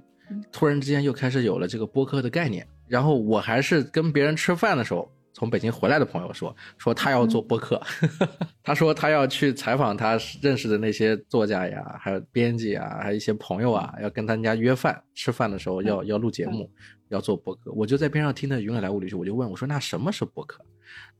[0.52, 7.82] 突然之间又开始有了这个播客的概念，然后我还是跟别人吃饭的时候，从北京回来的朋友说，说他要做播客，
[8.64, 16.70] 他说他要去采访他认识的那些作家呀，还有编辑啊，还有一些朋友啊，要跟他家约饭吃饭的时候要要录节目，
[17.10, 20.64] 要做播客，我就在边上听的云里来雾里去，我就问我说那什么是播客？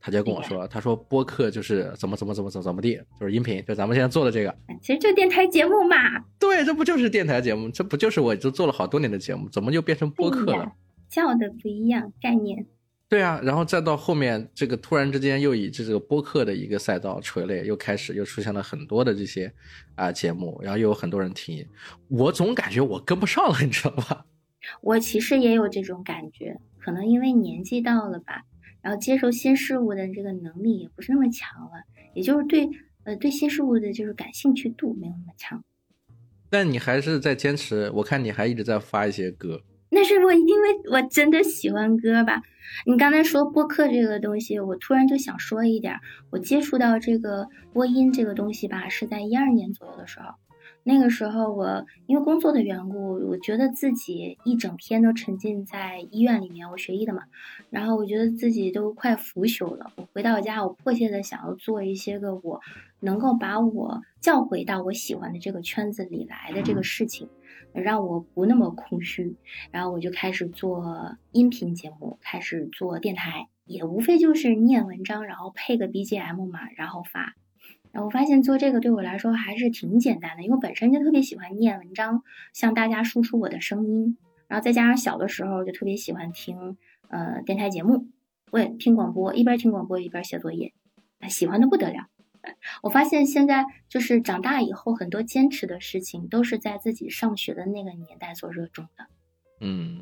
[0.00, 5.96] 他就跟我说，他说播客就是怎么怎么怎么怎么怎么地，就是音频，就咱们现在做的这个，其实就电台节目嘛。
[6.38, 7.68] 对，这不就是电台节目？
[7.70, 10.72] 这不就是我就做了好多年的节目，怎么就变成播客了？
[11.08, 12.66] 叫的不一样，概念。
[13.08, 19.52] 对啊，然后再到后面，这个突然之间又以这个播客的一个赛道垂类，又开始又出现了很多的这些
[19.94, 21.64] 啊节目，然后又有很多人听，
[22.08, 24.26] 我总感觉我跟不上了，你知道吧？
[24.82, 28.42] 我其实也有这种感觉，可能因为年纪到了吧，
[28.86, 31.72] 然后接受新事物的这个能力也不是那么强了，
[32.14, 32.70] 也就是对
[33.02, 35.64] 呃对新事物的就是感兴趣度没有那么强。
[36.48, 39.60] 但你还是在坚持，我看你还一直在发一些歌。
[39.90, 42.40] 那是我因为我真的喜欢歌吧。
[42.86, 45.98] 你刚才说播客这个东西，我突然就想说一点，
[46.30, 50.26] 我接触到这个播音这个东西吧，是在一二年左右的时候。
[50.88, 57.24] 那个时候我因为工作的缘故，我觉得自己一整天都沉浸在医院里面，我学医的嘛，
[57.70, 59.90] 然后我觉得自己都快腐朽了。
[59.96, 62.60] 我回到家，我迫切的想要做一些个我
[63.00, 67.28] 能够把我叫回到我喜欢的这个圈子里来的这个事情，
[67.72, 69.34] 让我不那么空虚。
[69.72, 77.34] 然后我就开始做音频节目，开始做电台，也无非就是念文章，然后配个 BGM 嘛，然后发。
[78.04, 86.76] 我发现做这个对我来说还是挺简单的，因为我本身就特别喜欢念文章，向大家输出我的声音，然后再加上小的时候就特别喜欢听
[87.08, 88.08] 呃电台节目，
[88.50, 90.72] 我也听广播，一边听广播一边写作业，
[91.28, 92.06] 喜欢的不得了。
[92.82, 99.06] 我发现现在就是长大以后，很多坚持的事情都是在自己上学的那个年代所热衷的。
[99.60, 100.00] 嗯，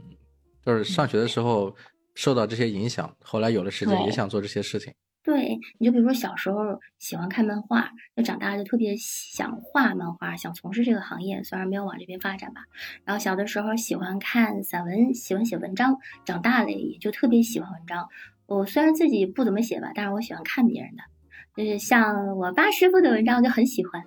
[0.64, 1.74] 就是上学的时候
[2.14, 4.92] 受到这些影响，后来有了时间也想做这些事情。
[5.24, 12.60] 对，你就比如说小时候喜欢看漫画，那长大就特别想画漫画，想从事这个行业，虽然没有往这边发展吧。
[13.06, 18.06] 然后小的时候喜欢看散文，喜欢写文章，长大了也就特别喜欢文章。
[18.44, 21.02] 我虽然自己不怎么写吧，但是我喜欢看别人的，
[21.56, 24.04] 就是像我八师傅的文章，我就很喜欢。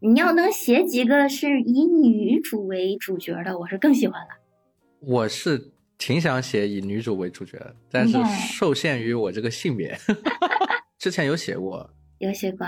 [0.00, 4.28] 你要能写几个是以女主为主角的，我是更喜欢了。
[5.00, 5.72] 我是。
[5.98, 7.58] 挺想写以女主为主角，
[7.90, 8.18] 但是
[8.52, 9.98] 受限于我这个性别，
[10.98, 12.66] 之前有写过，有写过，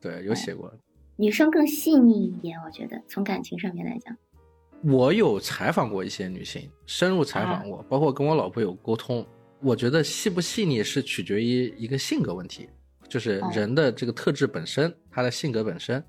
[0.00, 0.72] 对，有写过。
[1.16, 4.16] 女生更细腻一点，我觉得从感情上面来讲，
[4.84, 9.26] 我有采访过一些女性，深入采访过，包括跟我老婆有沟通。
[9.60, 12.68] 我觉得细不细腻是取决于一个性格问题，
[13.08, 16.02] 就是人的这个特质本身，他的性格本身。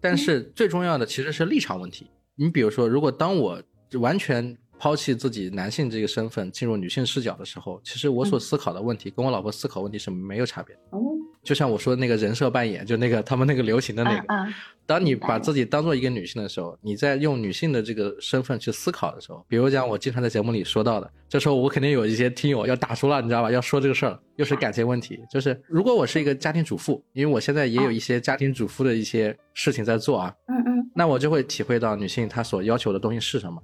[0.00, 2.10] 但是最重要的其实是立场问题。
[2.34, 3.62] 你比如说，如果当我
[3.94, 4.54] 完全。
[4.78, 10.80] 抛弃自己男性这个身份，进入女性视角的时候，其实我所思考的问题跟我老婆思考问题是没有差别的。
[10.90, 11.00] 哦，
[11.42, 14.34] 就像我说那个人设扮演，就那个他们那个流行的那个。
[14.34, 14.46] 啊。
[14.84, 23.50] 当你把自己当做一个女性的时候，你在用女性的这个身份去思考的时候，比如讲我经常在节目里说到的，这时候我肯定有一些听友要打出了，你知道吧？
[23.52, 25.20] 要说这个事儿，又是感情问题。
[25.30, 30.34] 就是如果我是一个家庭主妇，因为我现在也有一些家庭主妇的一些事情在做啊。
[30.48, 30.90] 嗯嗯。
[30.96, 33.62] 那我就会体会到女性她所要求的东西是什么。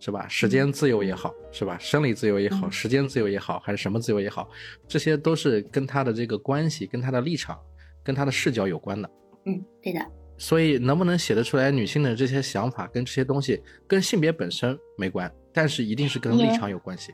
[0.00, 0.26] 是吧？
[0.26, 1.76] 时间自由也好，是吧？
[1.78, 4.48] 生理自由也好，时间自由也好，还是什么自由也好，
[4.88, 7.56] 这些都是跟他的这个关系、跟他的立场、
[8.02, 9.10] 跟他的视角有关的。
[9.44, 10.00] 嗯，对的。
[10.38, 17.12] 所以能不能写得出来女性的这些想法跟这些东西，跟性别本身没关，但是一定是跟立场有关系。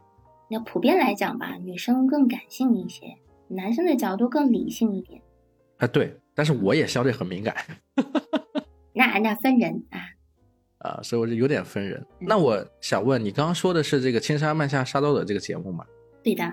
[0.49, 3.07] 那普遍来讲吧，女生更感性一些，
[3.49, 5.20] 男生的角度更理性一点。
[5.79, 6.16] 啊，对。
[6.37, 7.57] 但是我也相对很敏感。
[8.94, 9.99] 那那分人啊。
[10.87, 12.05] 啊，所以我就有点分人。
[12.18, 15.85] 那我想问你，刚刚说的是这个《青山漫下沙兜的这个节目吗？
[16.22, 16.44] 对的。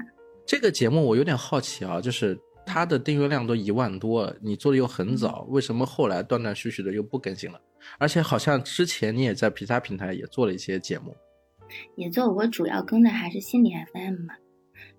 [0.46, 7.62] 这个节目我有点好奇啊，就是它的订阅量都一万多，你做的又很早，为什么后来断断续续的又不更新了？
[7.98, 11.16] 而且好像之前你也在其他平台也做了一些节目，
[11.96, 12.30] 也做。
[12.30, 14.36] 我主要更的还是心理 FM 嘛。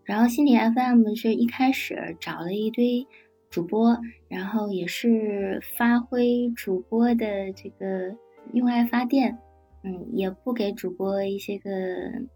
[0.04, 3.06] 然后心理 FM 是一开始找了一堆
[3.50, 8.16] 主播，然后也是发挥主播的这个。
[8.52, 9.38] 用爱发电，
[9.82, 11.70] 嗯，也不给主播一些个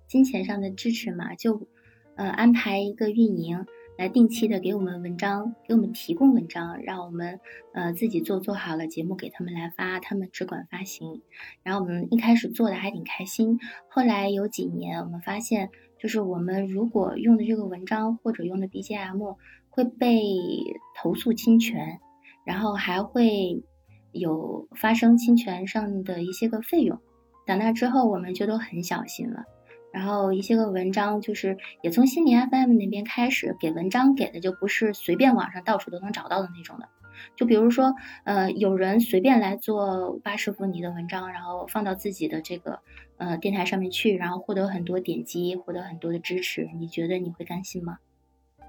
[0.07, 1.69] 金钱上的支持嘛，就，
[2.17, 3.65] 呃，安排一个运营
[3.97, 7.39] 来定期的给我们文章，给我们提供文章，让我们
[7.75, 11.23] 呃自己做做好了节目给他们来发，他们只管发行。
[11.63, 19.37] 然后我们一开始做的还挺开心，后来有几年我们发现，就是我们如果用的这个文章或者用的 BGM
[19.71, 20.21] 会被
[20.97, 22.01] 投诉侵权，
[22.45, 23.63] 然后还会。
[24.13, 26.99] 有发生侵权上的一些个费用，
[27.47, 29.45] 打那之后我们就都很小心了。
[29.91, 36.87] 然后一些个文章就是也从心理 FM 那边开始给文章给的就不是随便网上到处都能找到的那种的，
[37.37, 37.95] 就比如说
[38.25, 42.81] 呃有人随便来做八师傅你的文章，然后放到自己的这个
[43.17, 47.97] 呃电台上面去，然后获得很多点击，获得很多的支持，你觉得你会甘心吗？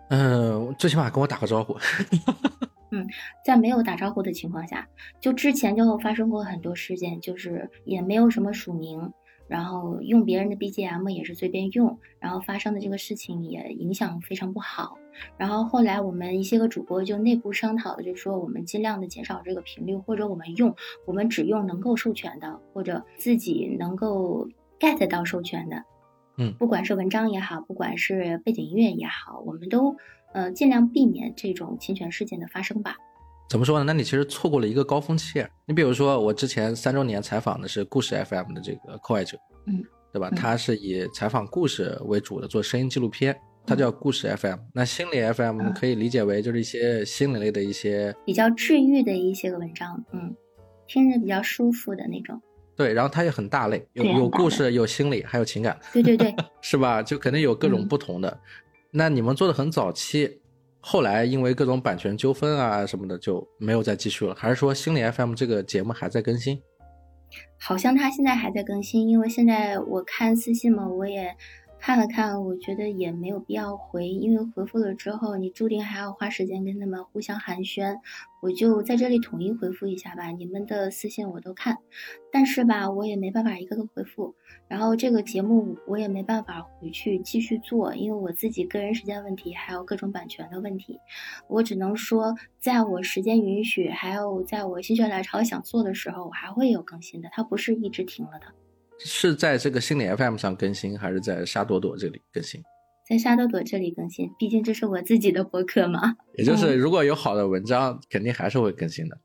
[0.10, 1.78] 嗯，最起码跟我打个招呼。
[2.92, 3.08] 嗯，
[3.46, 4.88] 在没有打招呼的情况下，
[5.20, 9.14] 就之前就发生过很多事件，就是也没有什么署名，
[9.48, 14.98] 然后用别人的 BGM 也是随便用，然后发生的这个事情也影响非常不好。
[15.38, 20.74] 然后后来我们一些个主播就内部商讨的，就是说我们尽量的减少这个频率，或者我们用
[21.06, 24.48] 我们只用能够授权的，或者自己能够
[24.80, 25.84] get 到授权的。
[26.38, 29.98] 嗯，不管是文章也好，不管是背景音乐也好，我们都
[30.34, 32.96] 呃尽量避免这种侵权事件的发生吧。
[33.50, 33.84] 怎么说呢？
[33.84, 35.44] 那你其实错过了一个高峰期。
[35.66, 40.30] 你比如说，我之前三周年采访的是故事 FM 的这个寇爱者，嗯，对吧？
[40.30, 44.60] 他是以采访故事为主的，做声音纪录片，他叫故事 FM。
[44.72, 50.36] 那心理 FM 可以理解为就是一些心理类的一些比较治愈的一些个文章，嗯，
[50.86, 52.40] 听着比较舒服的那种。
[52.76, 55.76] 对，然后它也很大类，有有故事，有心理，还有情感。
[55.92, 57.02] 对对对， 是吧？
[57.02, 58.40] 就肯定有各种不同的。
[58.92, 60.42] 那你们做的很早期。
[60.82, 66.62] 后来因为各种版权纠纷啊什么的就没有再继续了，还是说心理 FM 这个节目还在更新？
[67.60, 71.36] 好像他现在还在更新，因为现在我看私信嘛，我也。
[71.80, 77.98] 看了看，我觉得也没有必要回，因为回复了之后，你注定还要花时间跟他们互相寒暄。
[78.42, 81.78] 我就在这里统一回复一下吧，你们的私信我都看，
[82.32, 84.36] 但是吧，我也没办法一个个回复。
[84.68, 91.00] 然后这个节目我也没办法回去继续做，因为我自己个人时间问题，还有各种版权的问题。
[91.48, 98.48] 我只能说，在我时间允许，还有在我心血来潮想做的时候，我还会有更新的，它不是一直停了的。
[99.00, 102.62] 是在这个心理 FM 上更新，还是在沙朵朵这里更新？
[103.08, 106.16] 在沙朵朵这里更新，毕竟这是我自己的博客嘛。
[106.36, 109.18] 也就是如果有好的文章，肯定还是会更新的。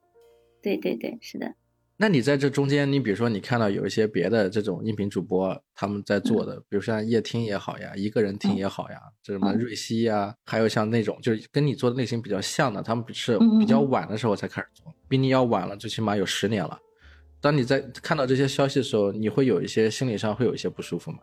[0.63, 1.55] 对对对，是的。
[1.97, 16.77] 那你在这中间，你比如说你看到有一些别的这种音频主播他们在做的，比如像夜听也好呀，一个人听也好呀，这什么瑞希呀，还有像那种就是跟你做的类型比较像的，他们是比较晚的时候才开始做，比你要晚了，最起码有十年了。
[17.45, 21.19] 当你在看到这些消息的时候，你会有一些心理上会有一些不舒服吗？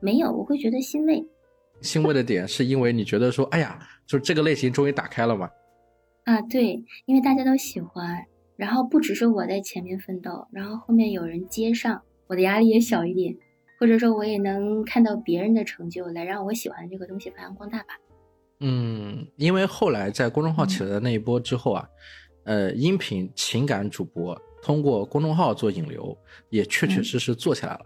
[0.00, 1.24] 没有，我会觉得欣慰。
[1.80, 5.48] 欣慰的点是因为你觉得说，哎呀，就是这个类型终于打开了嘛？
[6.24, 13.32] 啊，对，因为大家都喜欢，然后不只是我在前面奋斗，然后后面有人接上，我的压力也小一点，
[13.78, 17.94] 或者说我也能看到别人的成就，来让我喜欢的这个东西发扬光大吧。
[18.58, 21.88] 嗯，因为后来在公众号起来的那一波之后啊，
[22.42, 24.36] 呃，音频情感主播。
[24.62, 26.16] 通过公众号做引流，
[26.48, 27.80] 也确确实实做起来了，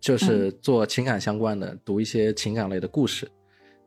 [0.00, 3.30] 就是做情感相关的，读一些情感类的故事，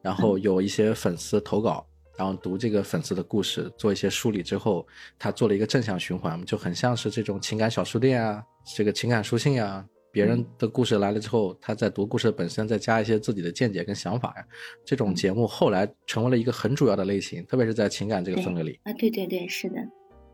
[0.02, 1.86] 然后有一些粉丝投稿，
[2.18, 4.88] 然后读这个粉丝的故事，做一些梳理之后，
[5.20, 8.44] 他做了一个正向循环，就很像是这种情感小书店啊，
[8.76, 14.46] 这个情感书信啊，别人的故事来了之后，他在读故事本身再加一些自己的见解跟想法呀，
[14.86, 18.80] 这种节目后来成为了一个很主要的类型，特别是在情感这个氛围里。
[18.84, 19.76] 啊，对对对，是的。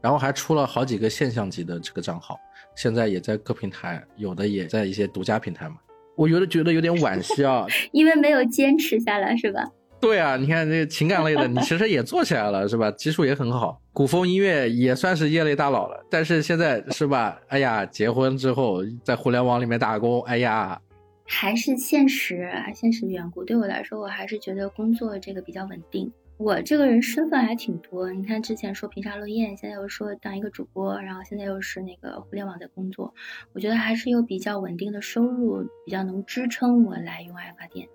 [0.04, 2.38] 然后还出了好几个现象级的这个账号，
[2.76, 5.78] 现在也在各平台，有的也在一些独家平台嘛。
[6.18, 9.64] 我有的觉得有点惋惜啊， 因为没有坚持下来，是吧？
[10.02, 12.92] 对啊，你看这情感类的，你其实也做起来了，是吧？
[13.00, 16.06] 基数也很好，古风音乐也算是业内大佬了。
[16.10, 17.40] 但是现在是吧？
[17.48, 20.78] 哎呀，结婚之后在互联网里面打工，哎呀，
[21.26, 23.46] 还是现实，现实的缘故。
[23.46, 26.12] 对我来说，我还是觉得工作这个比较稳定。
[26.44, 33.14] 我这个人身份还挺多，你看之前说平沙落雁，现在又说当一个主播，然后现在又是那个互联网在工作，
[33.54, 37.88] 我觉得还是有比较稳定的收入，比较能支撑我来用爱发电。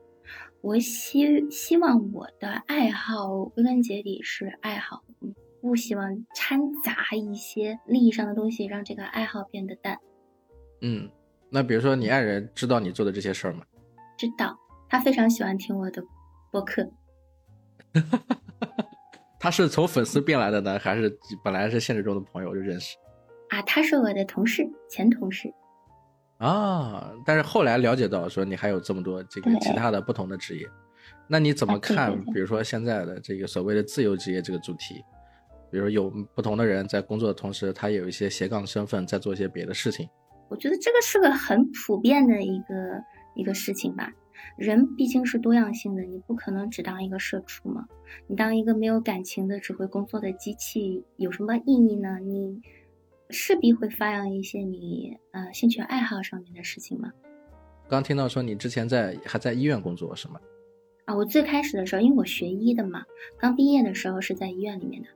[0.62, 5.04] 我希希望我的爱好归根结底是爱好，
[5.60, 9.98] 不希望掺杂一些利益上的东西，让这个爱好变得淡。
[10.80, 11.10] 嗯，
[11.50, 13.66] 那比如说你爱人知道你做的这些事儿吗？
[14.16, 14.58] 知道，
[14.88, 16.02] 他非常喜欢听我的
[16.50, 16.90] 播客。
[19.40, 22.96] 他是从粉丝变来的呢，还是本来是现实中的朋友就认识？
[23.50, 25.52] 啊，他是我的同事，前同事。
[26.38, 30.68] 啊，但是后来了解到说你还有这么多这个其他的不同的职业，
[31.28, 32.16] 那你怎么看？
[32.32, 35.02] 比如说现在的这个所谓的自由职业这个主题，
[35.70, 40.08] 比如有不同的人在工作的同时，他有一些斜杠身份，在做一些别的事情。
[40.48, 43.02] 我觉得这个是个很普遍的一个
[43.34, 44.10] 一个事情吧。
[44.56, 47.86] 人毕竟是多样性的，你不可能只当一个社畜嘛。
[48.26, 52.18] 你当一个没有感情的只会工作的机器，有什么意义呢？
[52.20, 52.60] 你
[53.30, 57.12] 势必会发扬一些你呃兴趣爱好上面的事情嘛。
[57.88, 60.40] 刚听到说你之前在还在医院工作是吗？
[61.04, 63.04] 啊，我最开始的时候，因为我学医的嘛，
[63.38, 65.08] 刚毕业的时候是在医院里面的。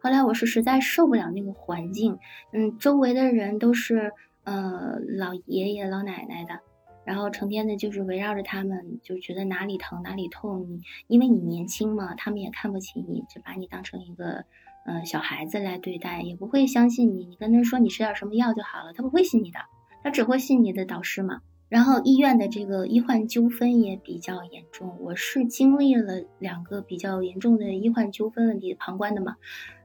[0.00, 2.18] 后来我是实在受不了那个环境，
[2.52, 4.12] 嗯，周围的人都是
[4.44, 6.60] 呃老爷爷老奶奶的。
[7.08, 10.66] 然后成天的就是围绕着他们，就觉得哪里疼哪里痛。
[10.68, 14.44] 你因为你年轻嘛，他们也看不起你，就把你当成一个，
[14.84, 17.24] 呃，小孩子来对待，也不会相信你。
[17.24, 19.58] 你跟他说你吃点什么药就好了，他不会信你的，
[20.02, 21.40] 他只会信你的导师嘛。
[21.70, 29.36] 然后医院的这个医患纠纷也比较严重，我是经历了两个比较严重的医患纠纷问题旁观的嘛，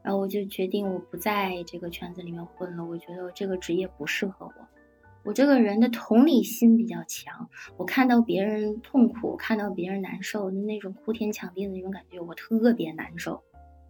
[0.02, 4.54] 然后我就决定我不在这个圈子里面混了，我觉得这个职业不适合我。
[5.24, 13.42] 我这个人的同理心比较强，我看到别人痛苦，看到别人难受的那种哭天抢地的那种感觉，我特别难受，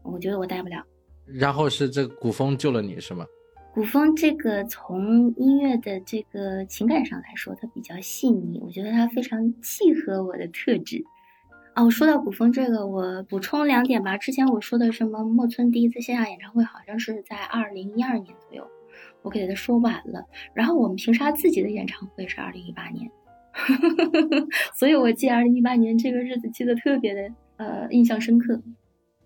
[0.03, 0.85] 我觉得我带不了。
[1.25, 3.25] 然后是这个古风救了你是吗？
[3.73, 11.03] 古风这个从音乐的这个情感上来说，它比较细腻，我觉得它非常契合我的特质。
[11.75, 14.15] 哦，说到古风这个，我补充两点吧。
[14.15, 18.67] 之前我说的什么莫村第一次线下演唱会，好像是在二零一二年左右，
[19.23, 20.23] 我给他说晚了。
[20.53, 23.09] 然后我们平沙自己的演唱会是二零一八年，
[24.77, 28.61] 所以我记二零一八年这个日子记得特别的呃印象深刻。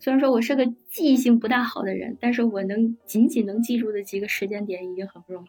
[0.00, 5.48] 虽然说我是个记忆性不大好的人，但是我能仅仅能记住的几个时间点已经很不容易。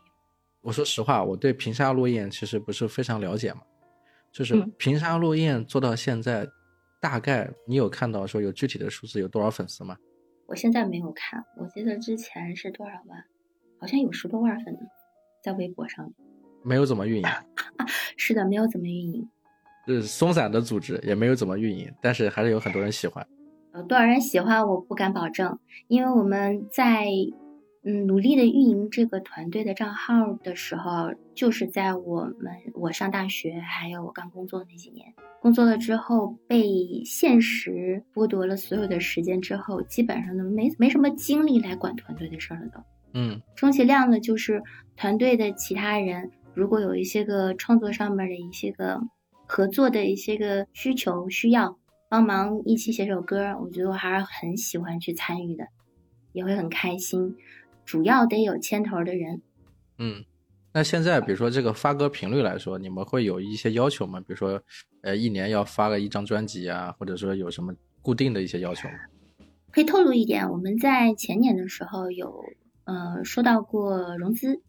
[0.62, 3.62] 我说实话，我对平沙落雁其实不是非常了解嘛，
[4.32, 6.48] 就是平沙落雁做到现在，
[7.00, 9.96] 大概你有看到说有具体的数字有多少粉丝吗？
[10.48, 13.24] 我现在没有看，我记得之前是多少万，
[13.80, 14.80] 好像有十多万粉呢，
[15.44, 16.12] 在微博上。
[16.64, 17.28] 没有怎么运营。
[18.18, 19.28] 是的，没有怎么运营。
[19.88, 23.26] 是松散的组织，也没有怎么运营，但是还是有很多人喜欢。
[23.74, 25.58] 有多少人喜欢我不敢保证，
[25.88, 27.06] 因为我们在
[27.84, 42.80] 嗯努力的运营这个团队的账号的时候，就是在我们我上大学还有我刚工作那几年，工作了之后被现实剥夺了所有的时间之后，基本上都没没什么精力来管团队的事儿了都。
[43.14, 44.62] 嗯，充其量呢就是
[44.96, 49.00] 团队的其他人如果有一些个创作上面的一些个
[49.46, 51.78] 合作的一些个需求需要。
[52.12, 55.68] 帮忙一起写首歌，我觉得我还是很喜欢去参与的，
[56.34, 57.36] 也会很开心。
[57.86, 59.44] 主要得有牵头的人。
[60.00, 60.26] 嗯，
[60.74, 64.20] 那现在比如说这个发歌频率来说，你们会有一些要求吗？
[64.22, 64.60] 比如说，
[65.04, 68.96] 呃，一年要发个一张专辑啊，或者说有什么固定的一些要求吗？
[69.72, 72.44] 可以透露一点，我们在前年的时候有
[72.90, 74.62] 呃收到过融资。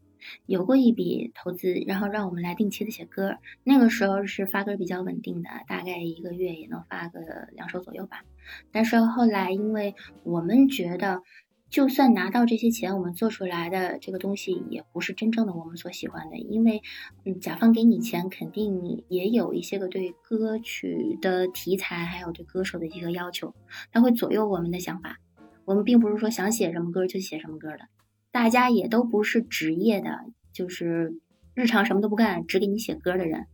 [0.45, 3.39] 有过一笔投资，然后让我们来定期的写歌。
[3.65, 8.23] 那个时候是发歌比较稳定的，大概一个月也能发个两首左右吧。
[8.71, 11.23] 但是后来，因为我们觉得，
[11.71, 16.37] 就算拿到这些钱，我们做出来的这个东西也不是真正的我们所喜欢的。
[16.37, 16.83] 因为，
[17.25, 23.55] 嗯，甲方给你钱，肯定也有一些个对歌曲的题材，还有对歌手的一个要求，
[23.91, 25.17] 它会左右我们的想法。
[25.65, 27.89] 我们并不是说想写什么歌就写什么歌的。
[28.33, 30.11] 大家也都不是职业的，
[30.53, 31.15] 就是
[31.55, 33.47] 日常什么都不干，只给你写歌的人。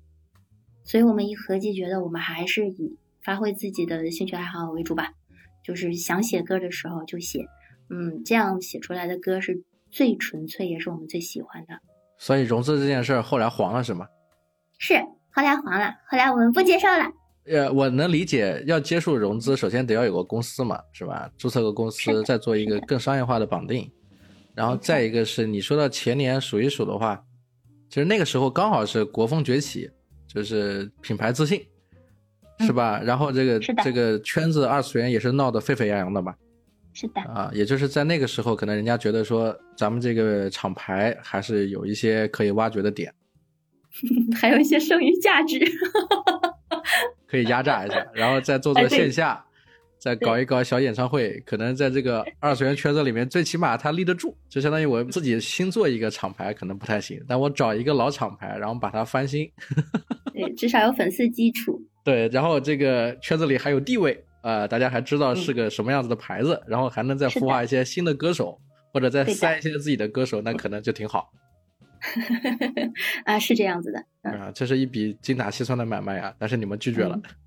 [0.85, 5.13] 所以我们一合计，觉得我们还是以发挥自己的兴趣爱好为主吧。
[5.65, 7.45] 就是想写歌的时候就写，
[7.91, 11.81] 嗯，这样写出来的歌是最纯粹，也是我们最喜欢的。
[12.19, 14.07] 所以融资这件事儿后来黄了是吗？
[14.79, 14.95] 是，
[15.31, 17.11] 后来黄了，后来我们不接受了。
[17.47, 21.29] 呃，我能理解，要接受融资，首先得要有个公司嘛，是吧？
[21.37, 23.91] 注册个公司，再做一个更商业化的绑定。
[24.57, 27.23] 然后再一个是你说到前年数一数的话，
[27.91, 29.91] 其实那个时候刚好是国风崛起，
[30.27, 31.63] 就是品牌自信，
[32.61, 32.99] 是吧？
[33.05, 36.35] 然后这个这个圈子二次元也是闹得沸沸扬扬的嘛。
[36.95, 37.21] 是的。
[37.21, 43.13] 啊，也就是在那个时候，可能人家觉得说咱们这个厂牌还是有一些可以挖掘的点，
[44.41, 45.61] 还有一些剩余价值，
[47.29, 49.45] 可以压榨一下，然后再做做线下。
[49.99, 54.37] 再搞一搞小演唱会，可能在这个二次元圈子里面，最起码他立得住。
[54.49, 59.51] 就相当于我自己新做一个厂牌，可能不太行，但我找一个老厂牌，然后把它翻新。
[60.33, 61.81] 对，至少有粉丝基础。
[62.05, 68.61] 对，然后这个圈子里还有地位呃，大家还知道是个什么样子的牌子，然后还能再孵化一些新的歌手，
[68.93, 71.33] 或者再塞一些自己的歌手，那可能就挺好。
[73.25, 74.31] 啊，是这样子的。
[74.31, 77.19] 啊，这是一笔精打细算的买卖啊，但是你们拒绝了。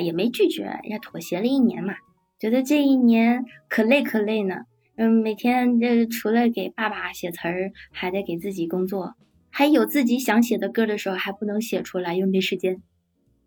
[0.00, 1.94] 也没拒绝，也妥协了一年嘛。
[2.38, 4.56] 觉得这一年可累可累呢。
[4.96, 9.14] 嗯，每天这除了给爸爸写词儿，还得给自己工作，
[9.50, 12.80] 还有自己想写的歌的时候还不能写出来，又没时间。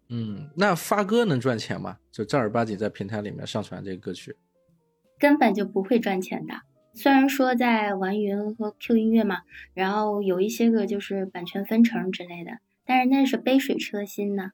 [0.09, 1.97] 嗯，那发歌能赚钱吗？
[2.11, 4.35] 就正儿八经在平台里面上传这个歌曲，
[5.17, 6.53] 根本就不会赚钱的。
[6.93, 9.41] 虽然说在玩云和 Q 音乐嘛，
[9.73, 12.53] 然后有一些个就是版权分成之类的，
[12.85, 14.51] 但是那是杯水车薪呢。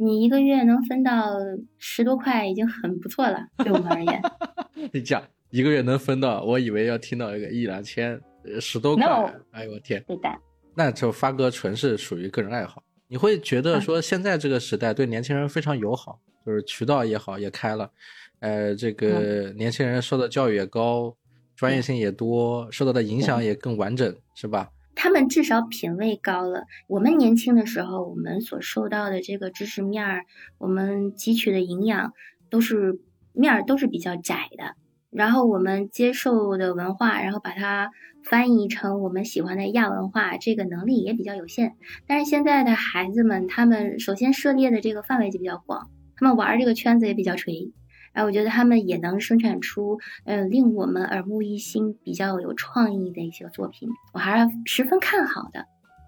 [0.00, 1.36] 你一个月能分到
[1.76, 4.22] 十多块，已经很不错了，对我们而言。
[4.92, 5.20] 你讲
[5.50, 8.20] 一个月能分到，我以为要听到一个一两千，
[8.60, 9.04] 十多块。
[9.50, 10.00] 哎呦我天！
[10.06, 10.28] 对的。
[10.76, 12.80] 那就发哥纯是属于个人爱好。
[13.08, 17.90] 你会觉得说现在这个时代对年轻人非常友好，就是渠道也好也开了，
[18.38, 21.16] 呃，这个年轻人受的教育也高，
[21.56, 24.70] 专业性也多，受到的影响也更完整，是吧？
[25.00, 26.64] 他们至少品味高了。
[26.88, 30.24] 我们年轻的时候，我们所受到的这个知识面儿，
[30.58, 32.14] 我们汲取的营养
[32.50, 32.98] 都是
[33.32, 34.74] 面儿都是比较窄的。
[35.10, 37.92] 然后我们接受的文化，然后把它
[38.24, 41.76] 翻译成我们喜欢的亚文化，这个能力也比较有限。
[42.08, 47.70] 但是现在的孩子们，他们首先涉猎的这个范围就比较广，他们玩这个圈子也比较垂。
[48.12, 55.64] 然后我觉得他们也能生产出，呃，令我们耳目一新、比较有创意的一些作品，我还是十分看好的。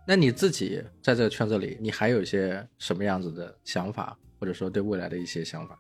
[0.07, 5.79] 那你自己在这个圈子里，你还有一些什么样子的想法，或者说对未来的一些想法？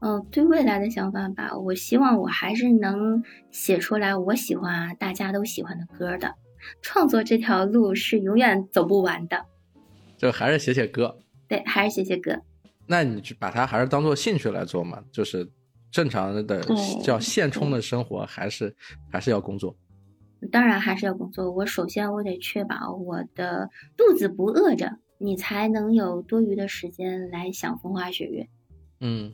[0.00, 6.34] 嗯，对未来的想法吧，我希望我还是能写出来我喜欢、大家都喜欢的歌的。
[6.80, 9.44] 创作这条路是永远走不完的，
[10.16, 11.18] 就还是写写歌。
[11.48, 12.40] 对，还是写写歌。
[12.92, 15.50] 那你就把它还是当做兴趣来做嘛，就是
[15.90, 16.62] 正常的
[17.02, 18.76] 叫现充的生活，还是
[19.10, 19.74] 还是要工作。
[20.50, 21.50] 当然还是要工作。
[21.50, 28.46] 我首先我得确保我的肚子不饿着，你才能有多余的时间来想风花雪月。
[29.00, 29.32] 嗯，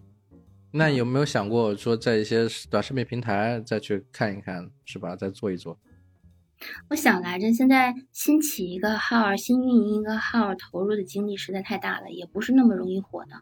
[0.70, 5.16] 那有没有想过说在一些短视频平台再去看一看，是吧？
[5.16, 5.76] 再做一做。
[6.88, 13.32] 我想来着，现在新起一个号、新运营一个号，投入的精力实在太大了，也不是那么容易火的。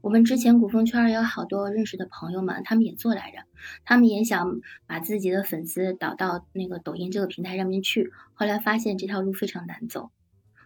[0.00, 3.38] 我们之前古风圈有好多认识的朋友们，他们也做来着，
[3.84, 10.10] 他们也想把自己的粉丝导到那个抖音这个平台上面去，后来发现这条路非常难走。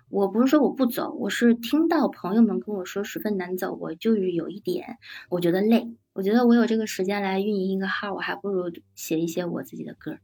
[0.08, 4.96] 我不是说我不走，我是听到朋友们跟我说十分难走，我就是有一点
[5.28, 5.94] 我觉得累。
[6.14, 10.16] 我觉得我有这个时间来运营一个号，我还不如写一些我自己的歌。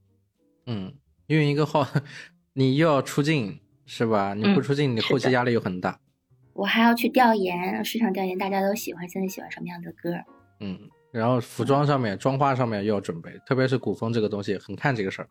[0.65, 0.95] 嗯。
[1.33, 1.87] 运营一个号，
[2.53, 4.35] 你又要出镜是吧？
[4.35, 5.99] 你不出镜，你后期压力又很大。
[6.53, 10.15] 我还要去调研市场调研，大家都喜欢现在喜欢什么样的歌？
[10.61, 10.79] 嗯，
[11.11, 15.29] 然后服装上面、妆花上面又要准备，特别是古风这个东西，很看这个事儿。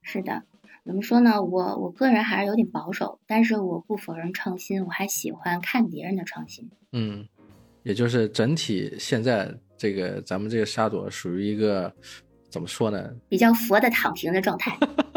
[0.00, 0.42] 是的，
[0.86, 1.42] 怎么说呢？
[1.42, 6.70] 我我个人还是有点保守，但是我不否认创新，我还喜欢看别人的创新。
[6.92, 7.28] 嗯，
[7.82, 11.94] 也就是整体现在这个咱们这个沙朵属于一个
[12.48, 13.14] 怎么说呢？
[13.28, 14.74] 比较佛的躺平的状态。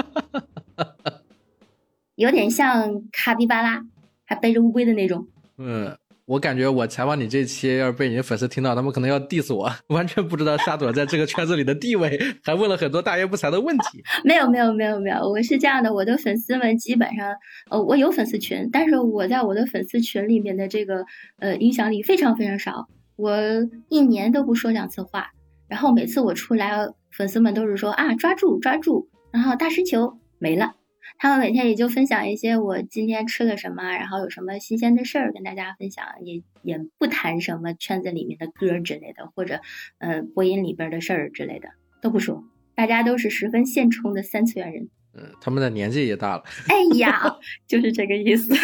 [2.15, 3.81] 有点像卡比巴拉，
[4.25, 5.27] 还背着乌龟的那种。
[5.57, 14.03] 嗯，我感觉我采访你这期，要是被你的粉丝听到，他们可能要 diss 我， 完全不知道沙朵在这个圈子里的地位，还问了很多大言不惭的问题。
[14.23, 17.33] 没有，没有，没有，没有，我是这样的，我的粉丝们基本上，
[17.69, 21.05] 呃，我有粉丝群，但是我在我的粉丝群里面的这个
[21.39, 23.35] 呃影响力非常非常少，我
[23.89, 25.31] 一年都不说两次话，
[25.67, 30.73] 然后每次我出来，粉丝们都是说啊抓住抓住，然后大师球没了。
[31.19, 39.59] 他们每天也就分享一些我今天吃了什么，然后有什么新鲜的事儿跟大家分享，也也不谈什么圈子里面的歌之类的，或者
[39.99, 41.69] 呃播音里边的事儿之类的
[42.01, 44.89] 都不说，大家都是十分现充的三次元人。
[45.13, 46.43] 嗯，他们的年纪也大了。
[46.69, 47.35] 哎呀，
[47.67, 48.55] 就是这个意思。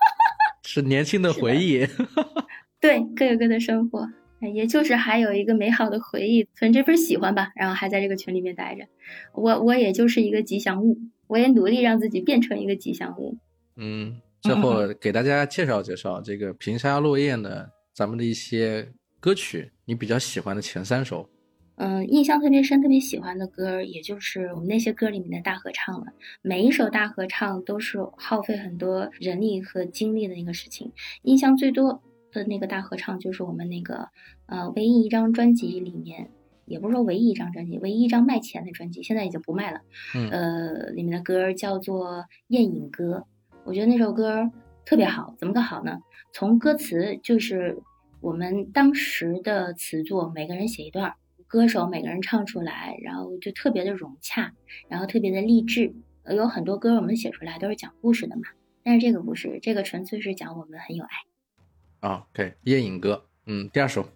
[0.64, 1.86] 是年轻的回忆。
[2.80, 4.08] 对，各有各的生活，
[4.54, 8.86] 也就是还有一个美好的回忆，存这份喜欢吧，然后还在这个群里面待着。
[9.34, 10.96] 我我也就是一个吉祥物。
[11.28, 13.38] 我也努力让自己变成一个吉祥物。
[13.76, 21.28] 嗯，最后给大家介绍介绍这个平沙落雁的咱们的一些歌曲，你比较喜欢的前三首。
[21.76, 26.06] 嗯，印象特别深、特别喜欢的歌，也就是我们那些歌里面的大合唱了。
[26.42, 30.90] 每一首大合唱都是耗费很多人力和精力的一个事情。
[31.22, 32.02] 印象最多
[32.32, 34.08] 的那个大合唱，就是我们那个
[34.46, 36.28] 呃唯一一张专辑里面。
[36.68, 39.80] 也不是说唯一一张专辑，唯一一张卖钱的专辑，现在已经不卖了。
[40.14, 42.16] 嗯，呃，里面的歌叫做
[42.48, 43.24] 《宴饮歌》，
[43.64, 44.50] 我觉得那首歌
[44.84, 45.34] 特别好。
[45.38, 45.98] 怎么个好呢？
[46.32, 47.78] 从歌词就是
[48.20, 51.14] 我们当时的词作，每个人写一段，
[51.46, 54.52] 歌手每个人唱出来，然后就特别的融洽，
[54.88, 55.94] 然后特别的励志。
[56.34, 58.42] 有很多歌我们写出来都是讲故事的嘛，
[58.82, 62.08] 但是这个不是，这个纯粹是讲我们很有爱。
[62.08, 63.24] 啊，对，《宴饮歌》。
[63.46, 64.06] 嗯，第二首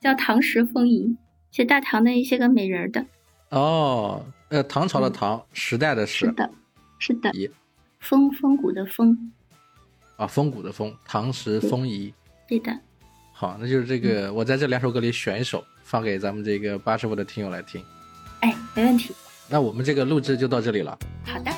[0.00, 1.06] 叫《唐时风仪》。
[1.52, 3.04] 写大唐的一些个美人的，
[3.50, 6.50] 哦，呃，唐朝的唐，时代的时是的，
[6.98, 7.30] 是的，
[8.00, 9.30] 风风骨的风，
[10.16, 12.12] 啊，风骨的风，唐时风仪，
[12.48, 12.74] 对的，
[13.34, 17.84] 好，那就是这个，我在这两首歌里选一首，放给咱们这个八十五的听友来听，
[18.40, 19.14] 哎，没问题，
[19.50, 21.51] 那我们这个录制就到这里了，好的。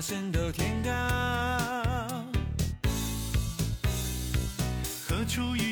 [0.00, 0.90] 升到天高
[5.06, 5.69] 何处一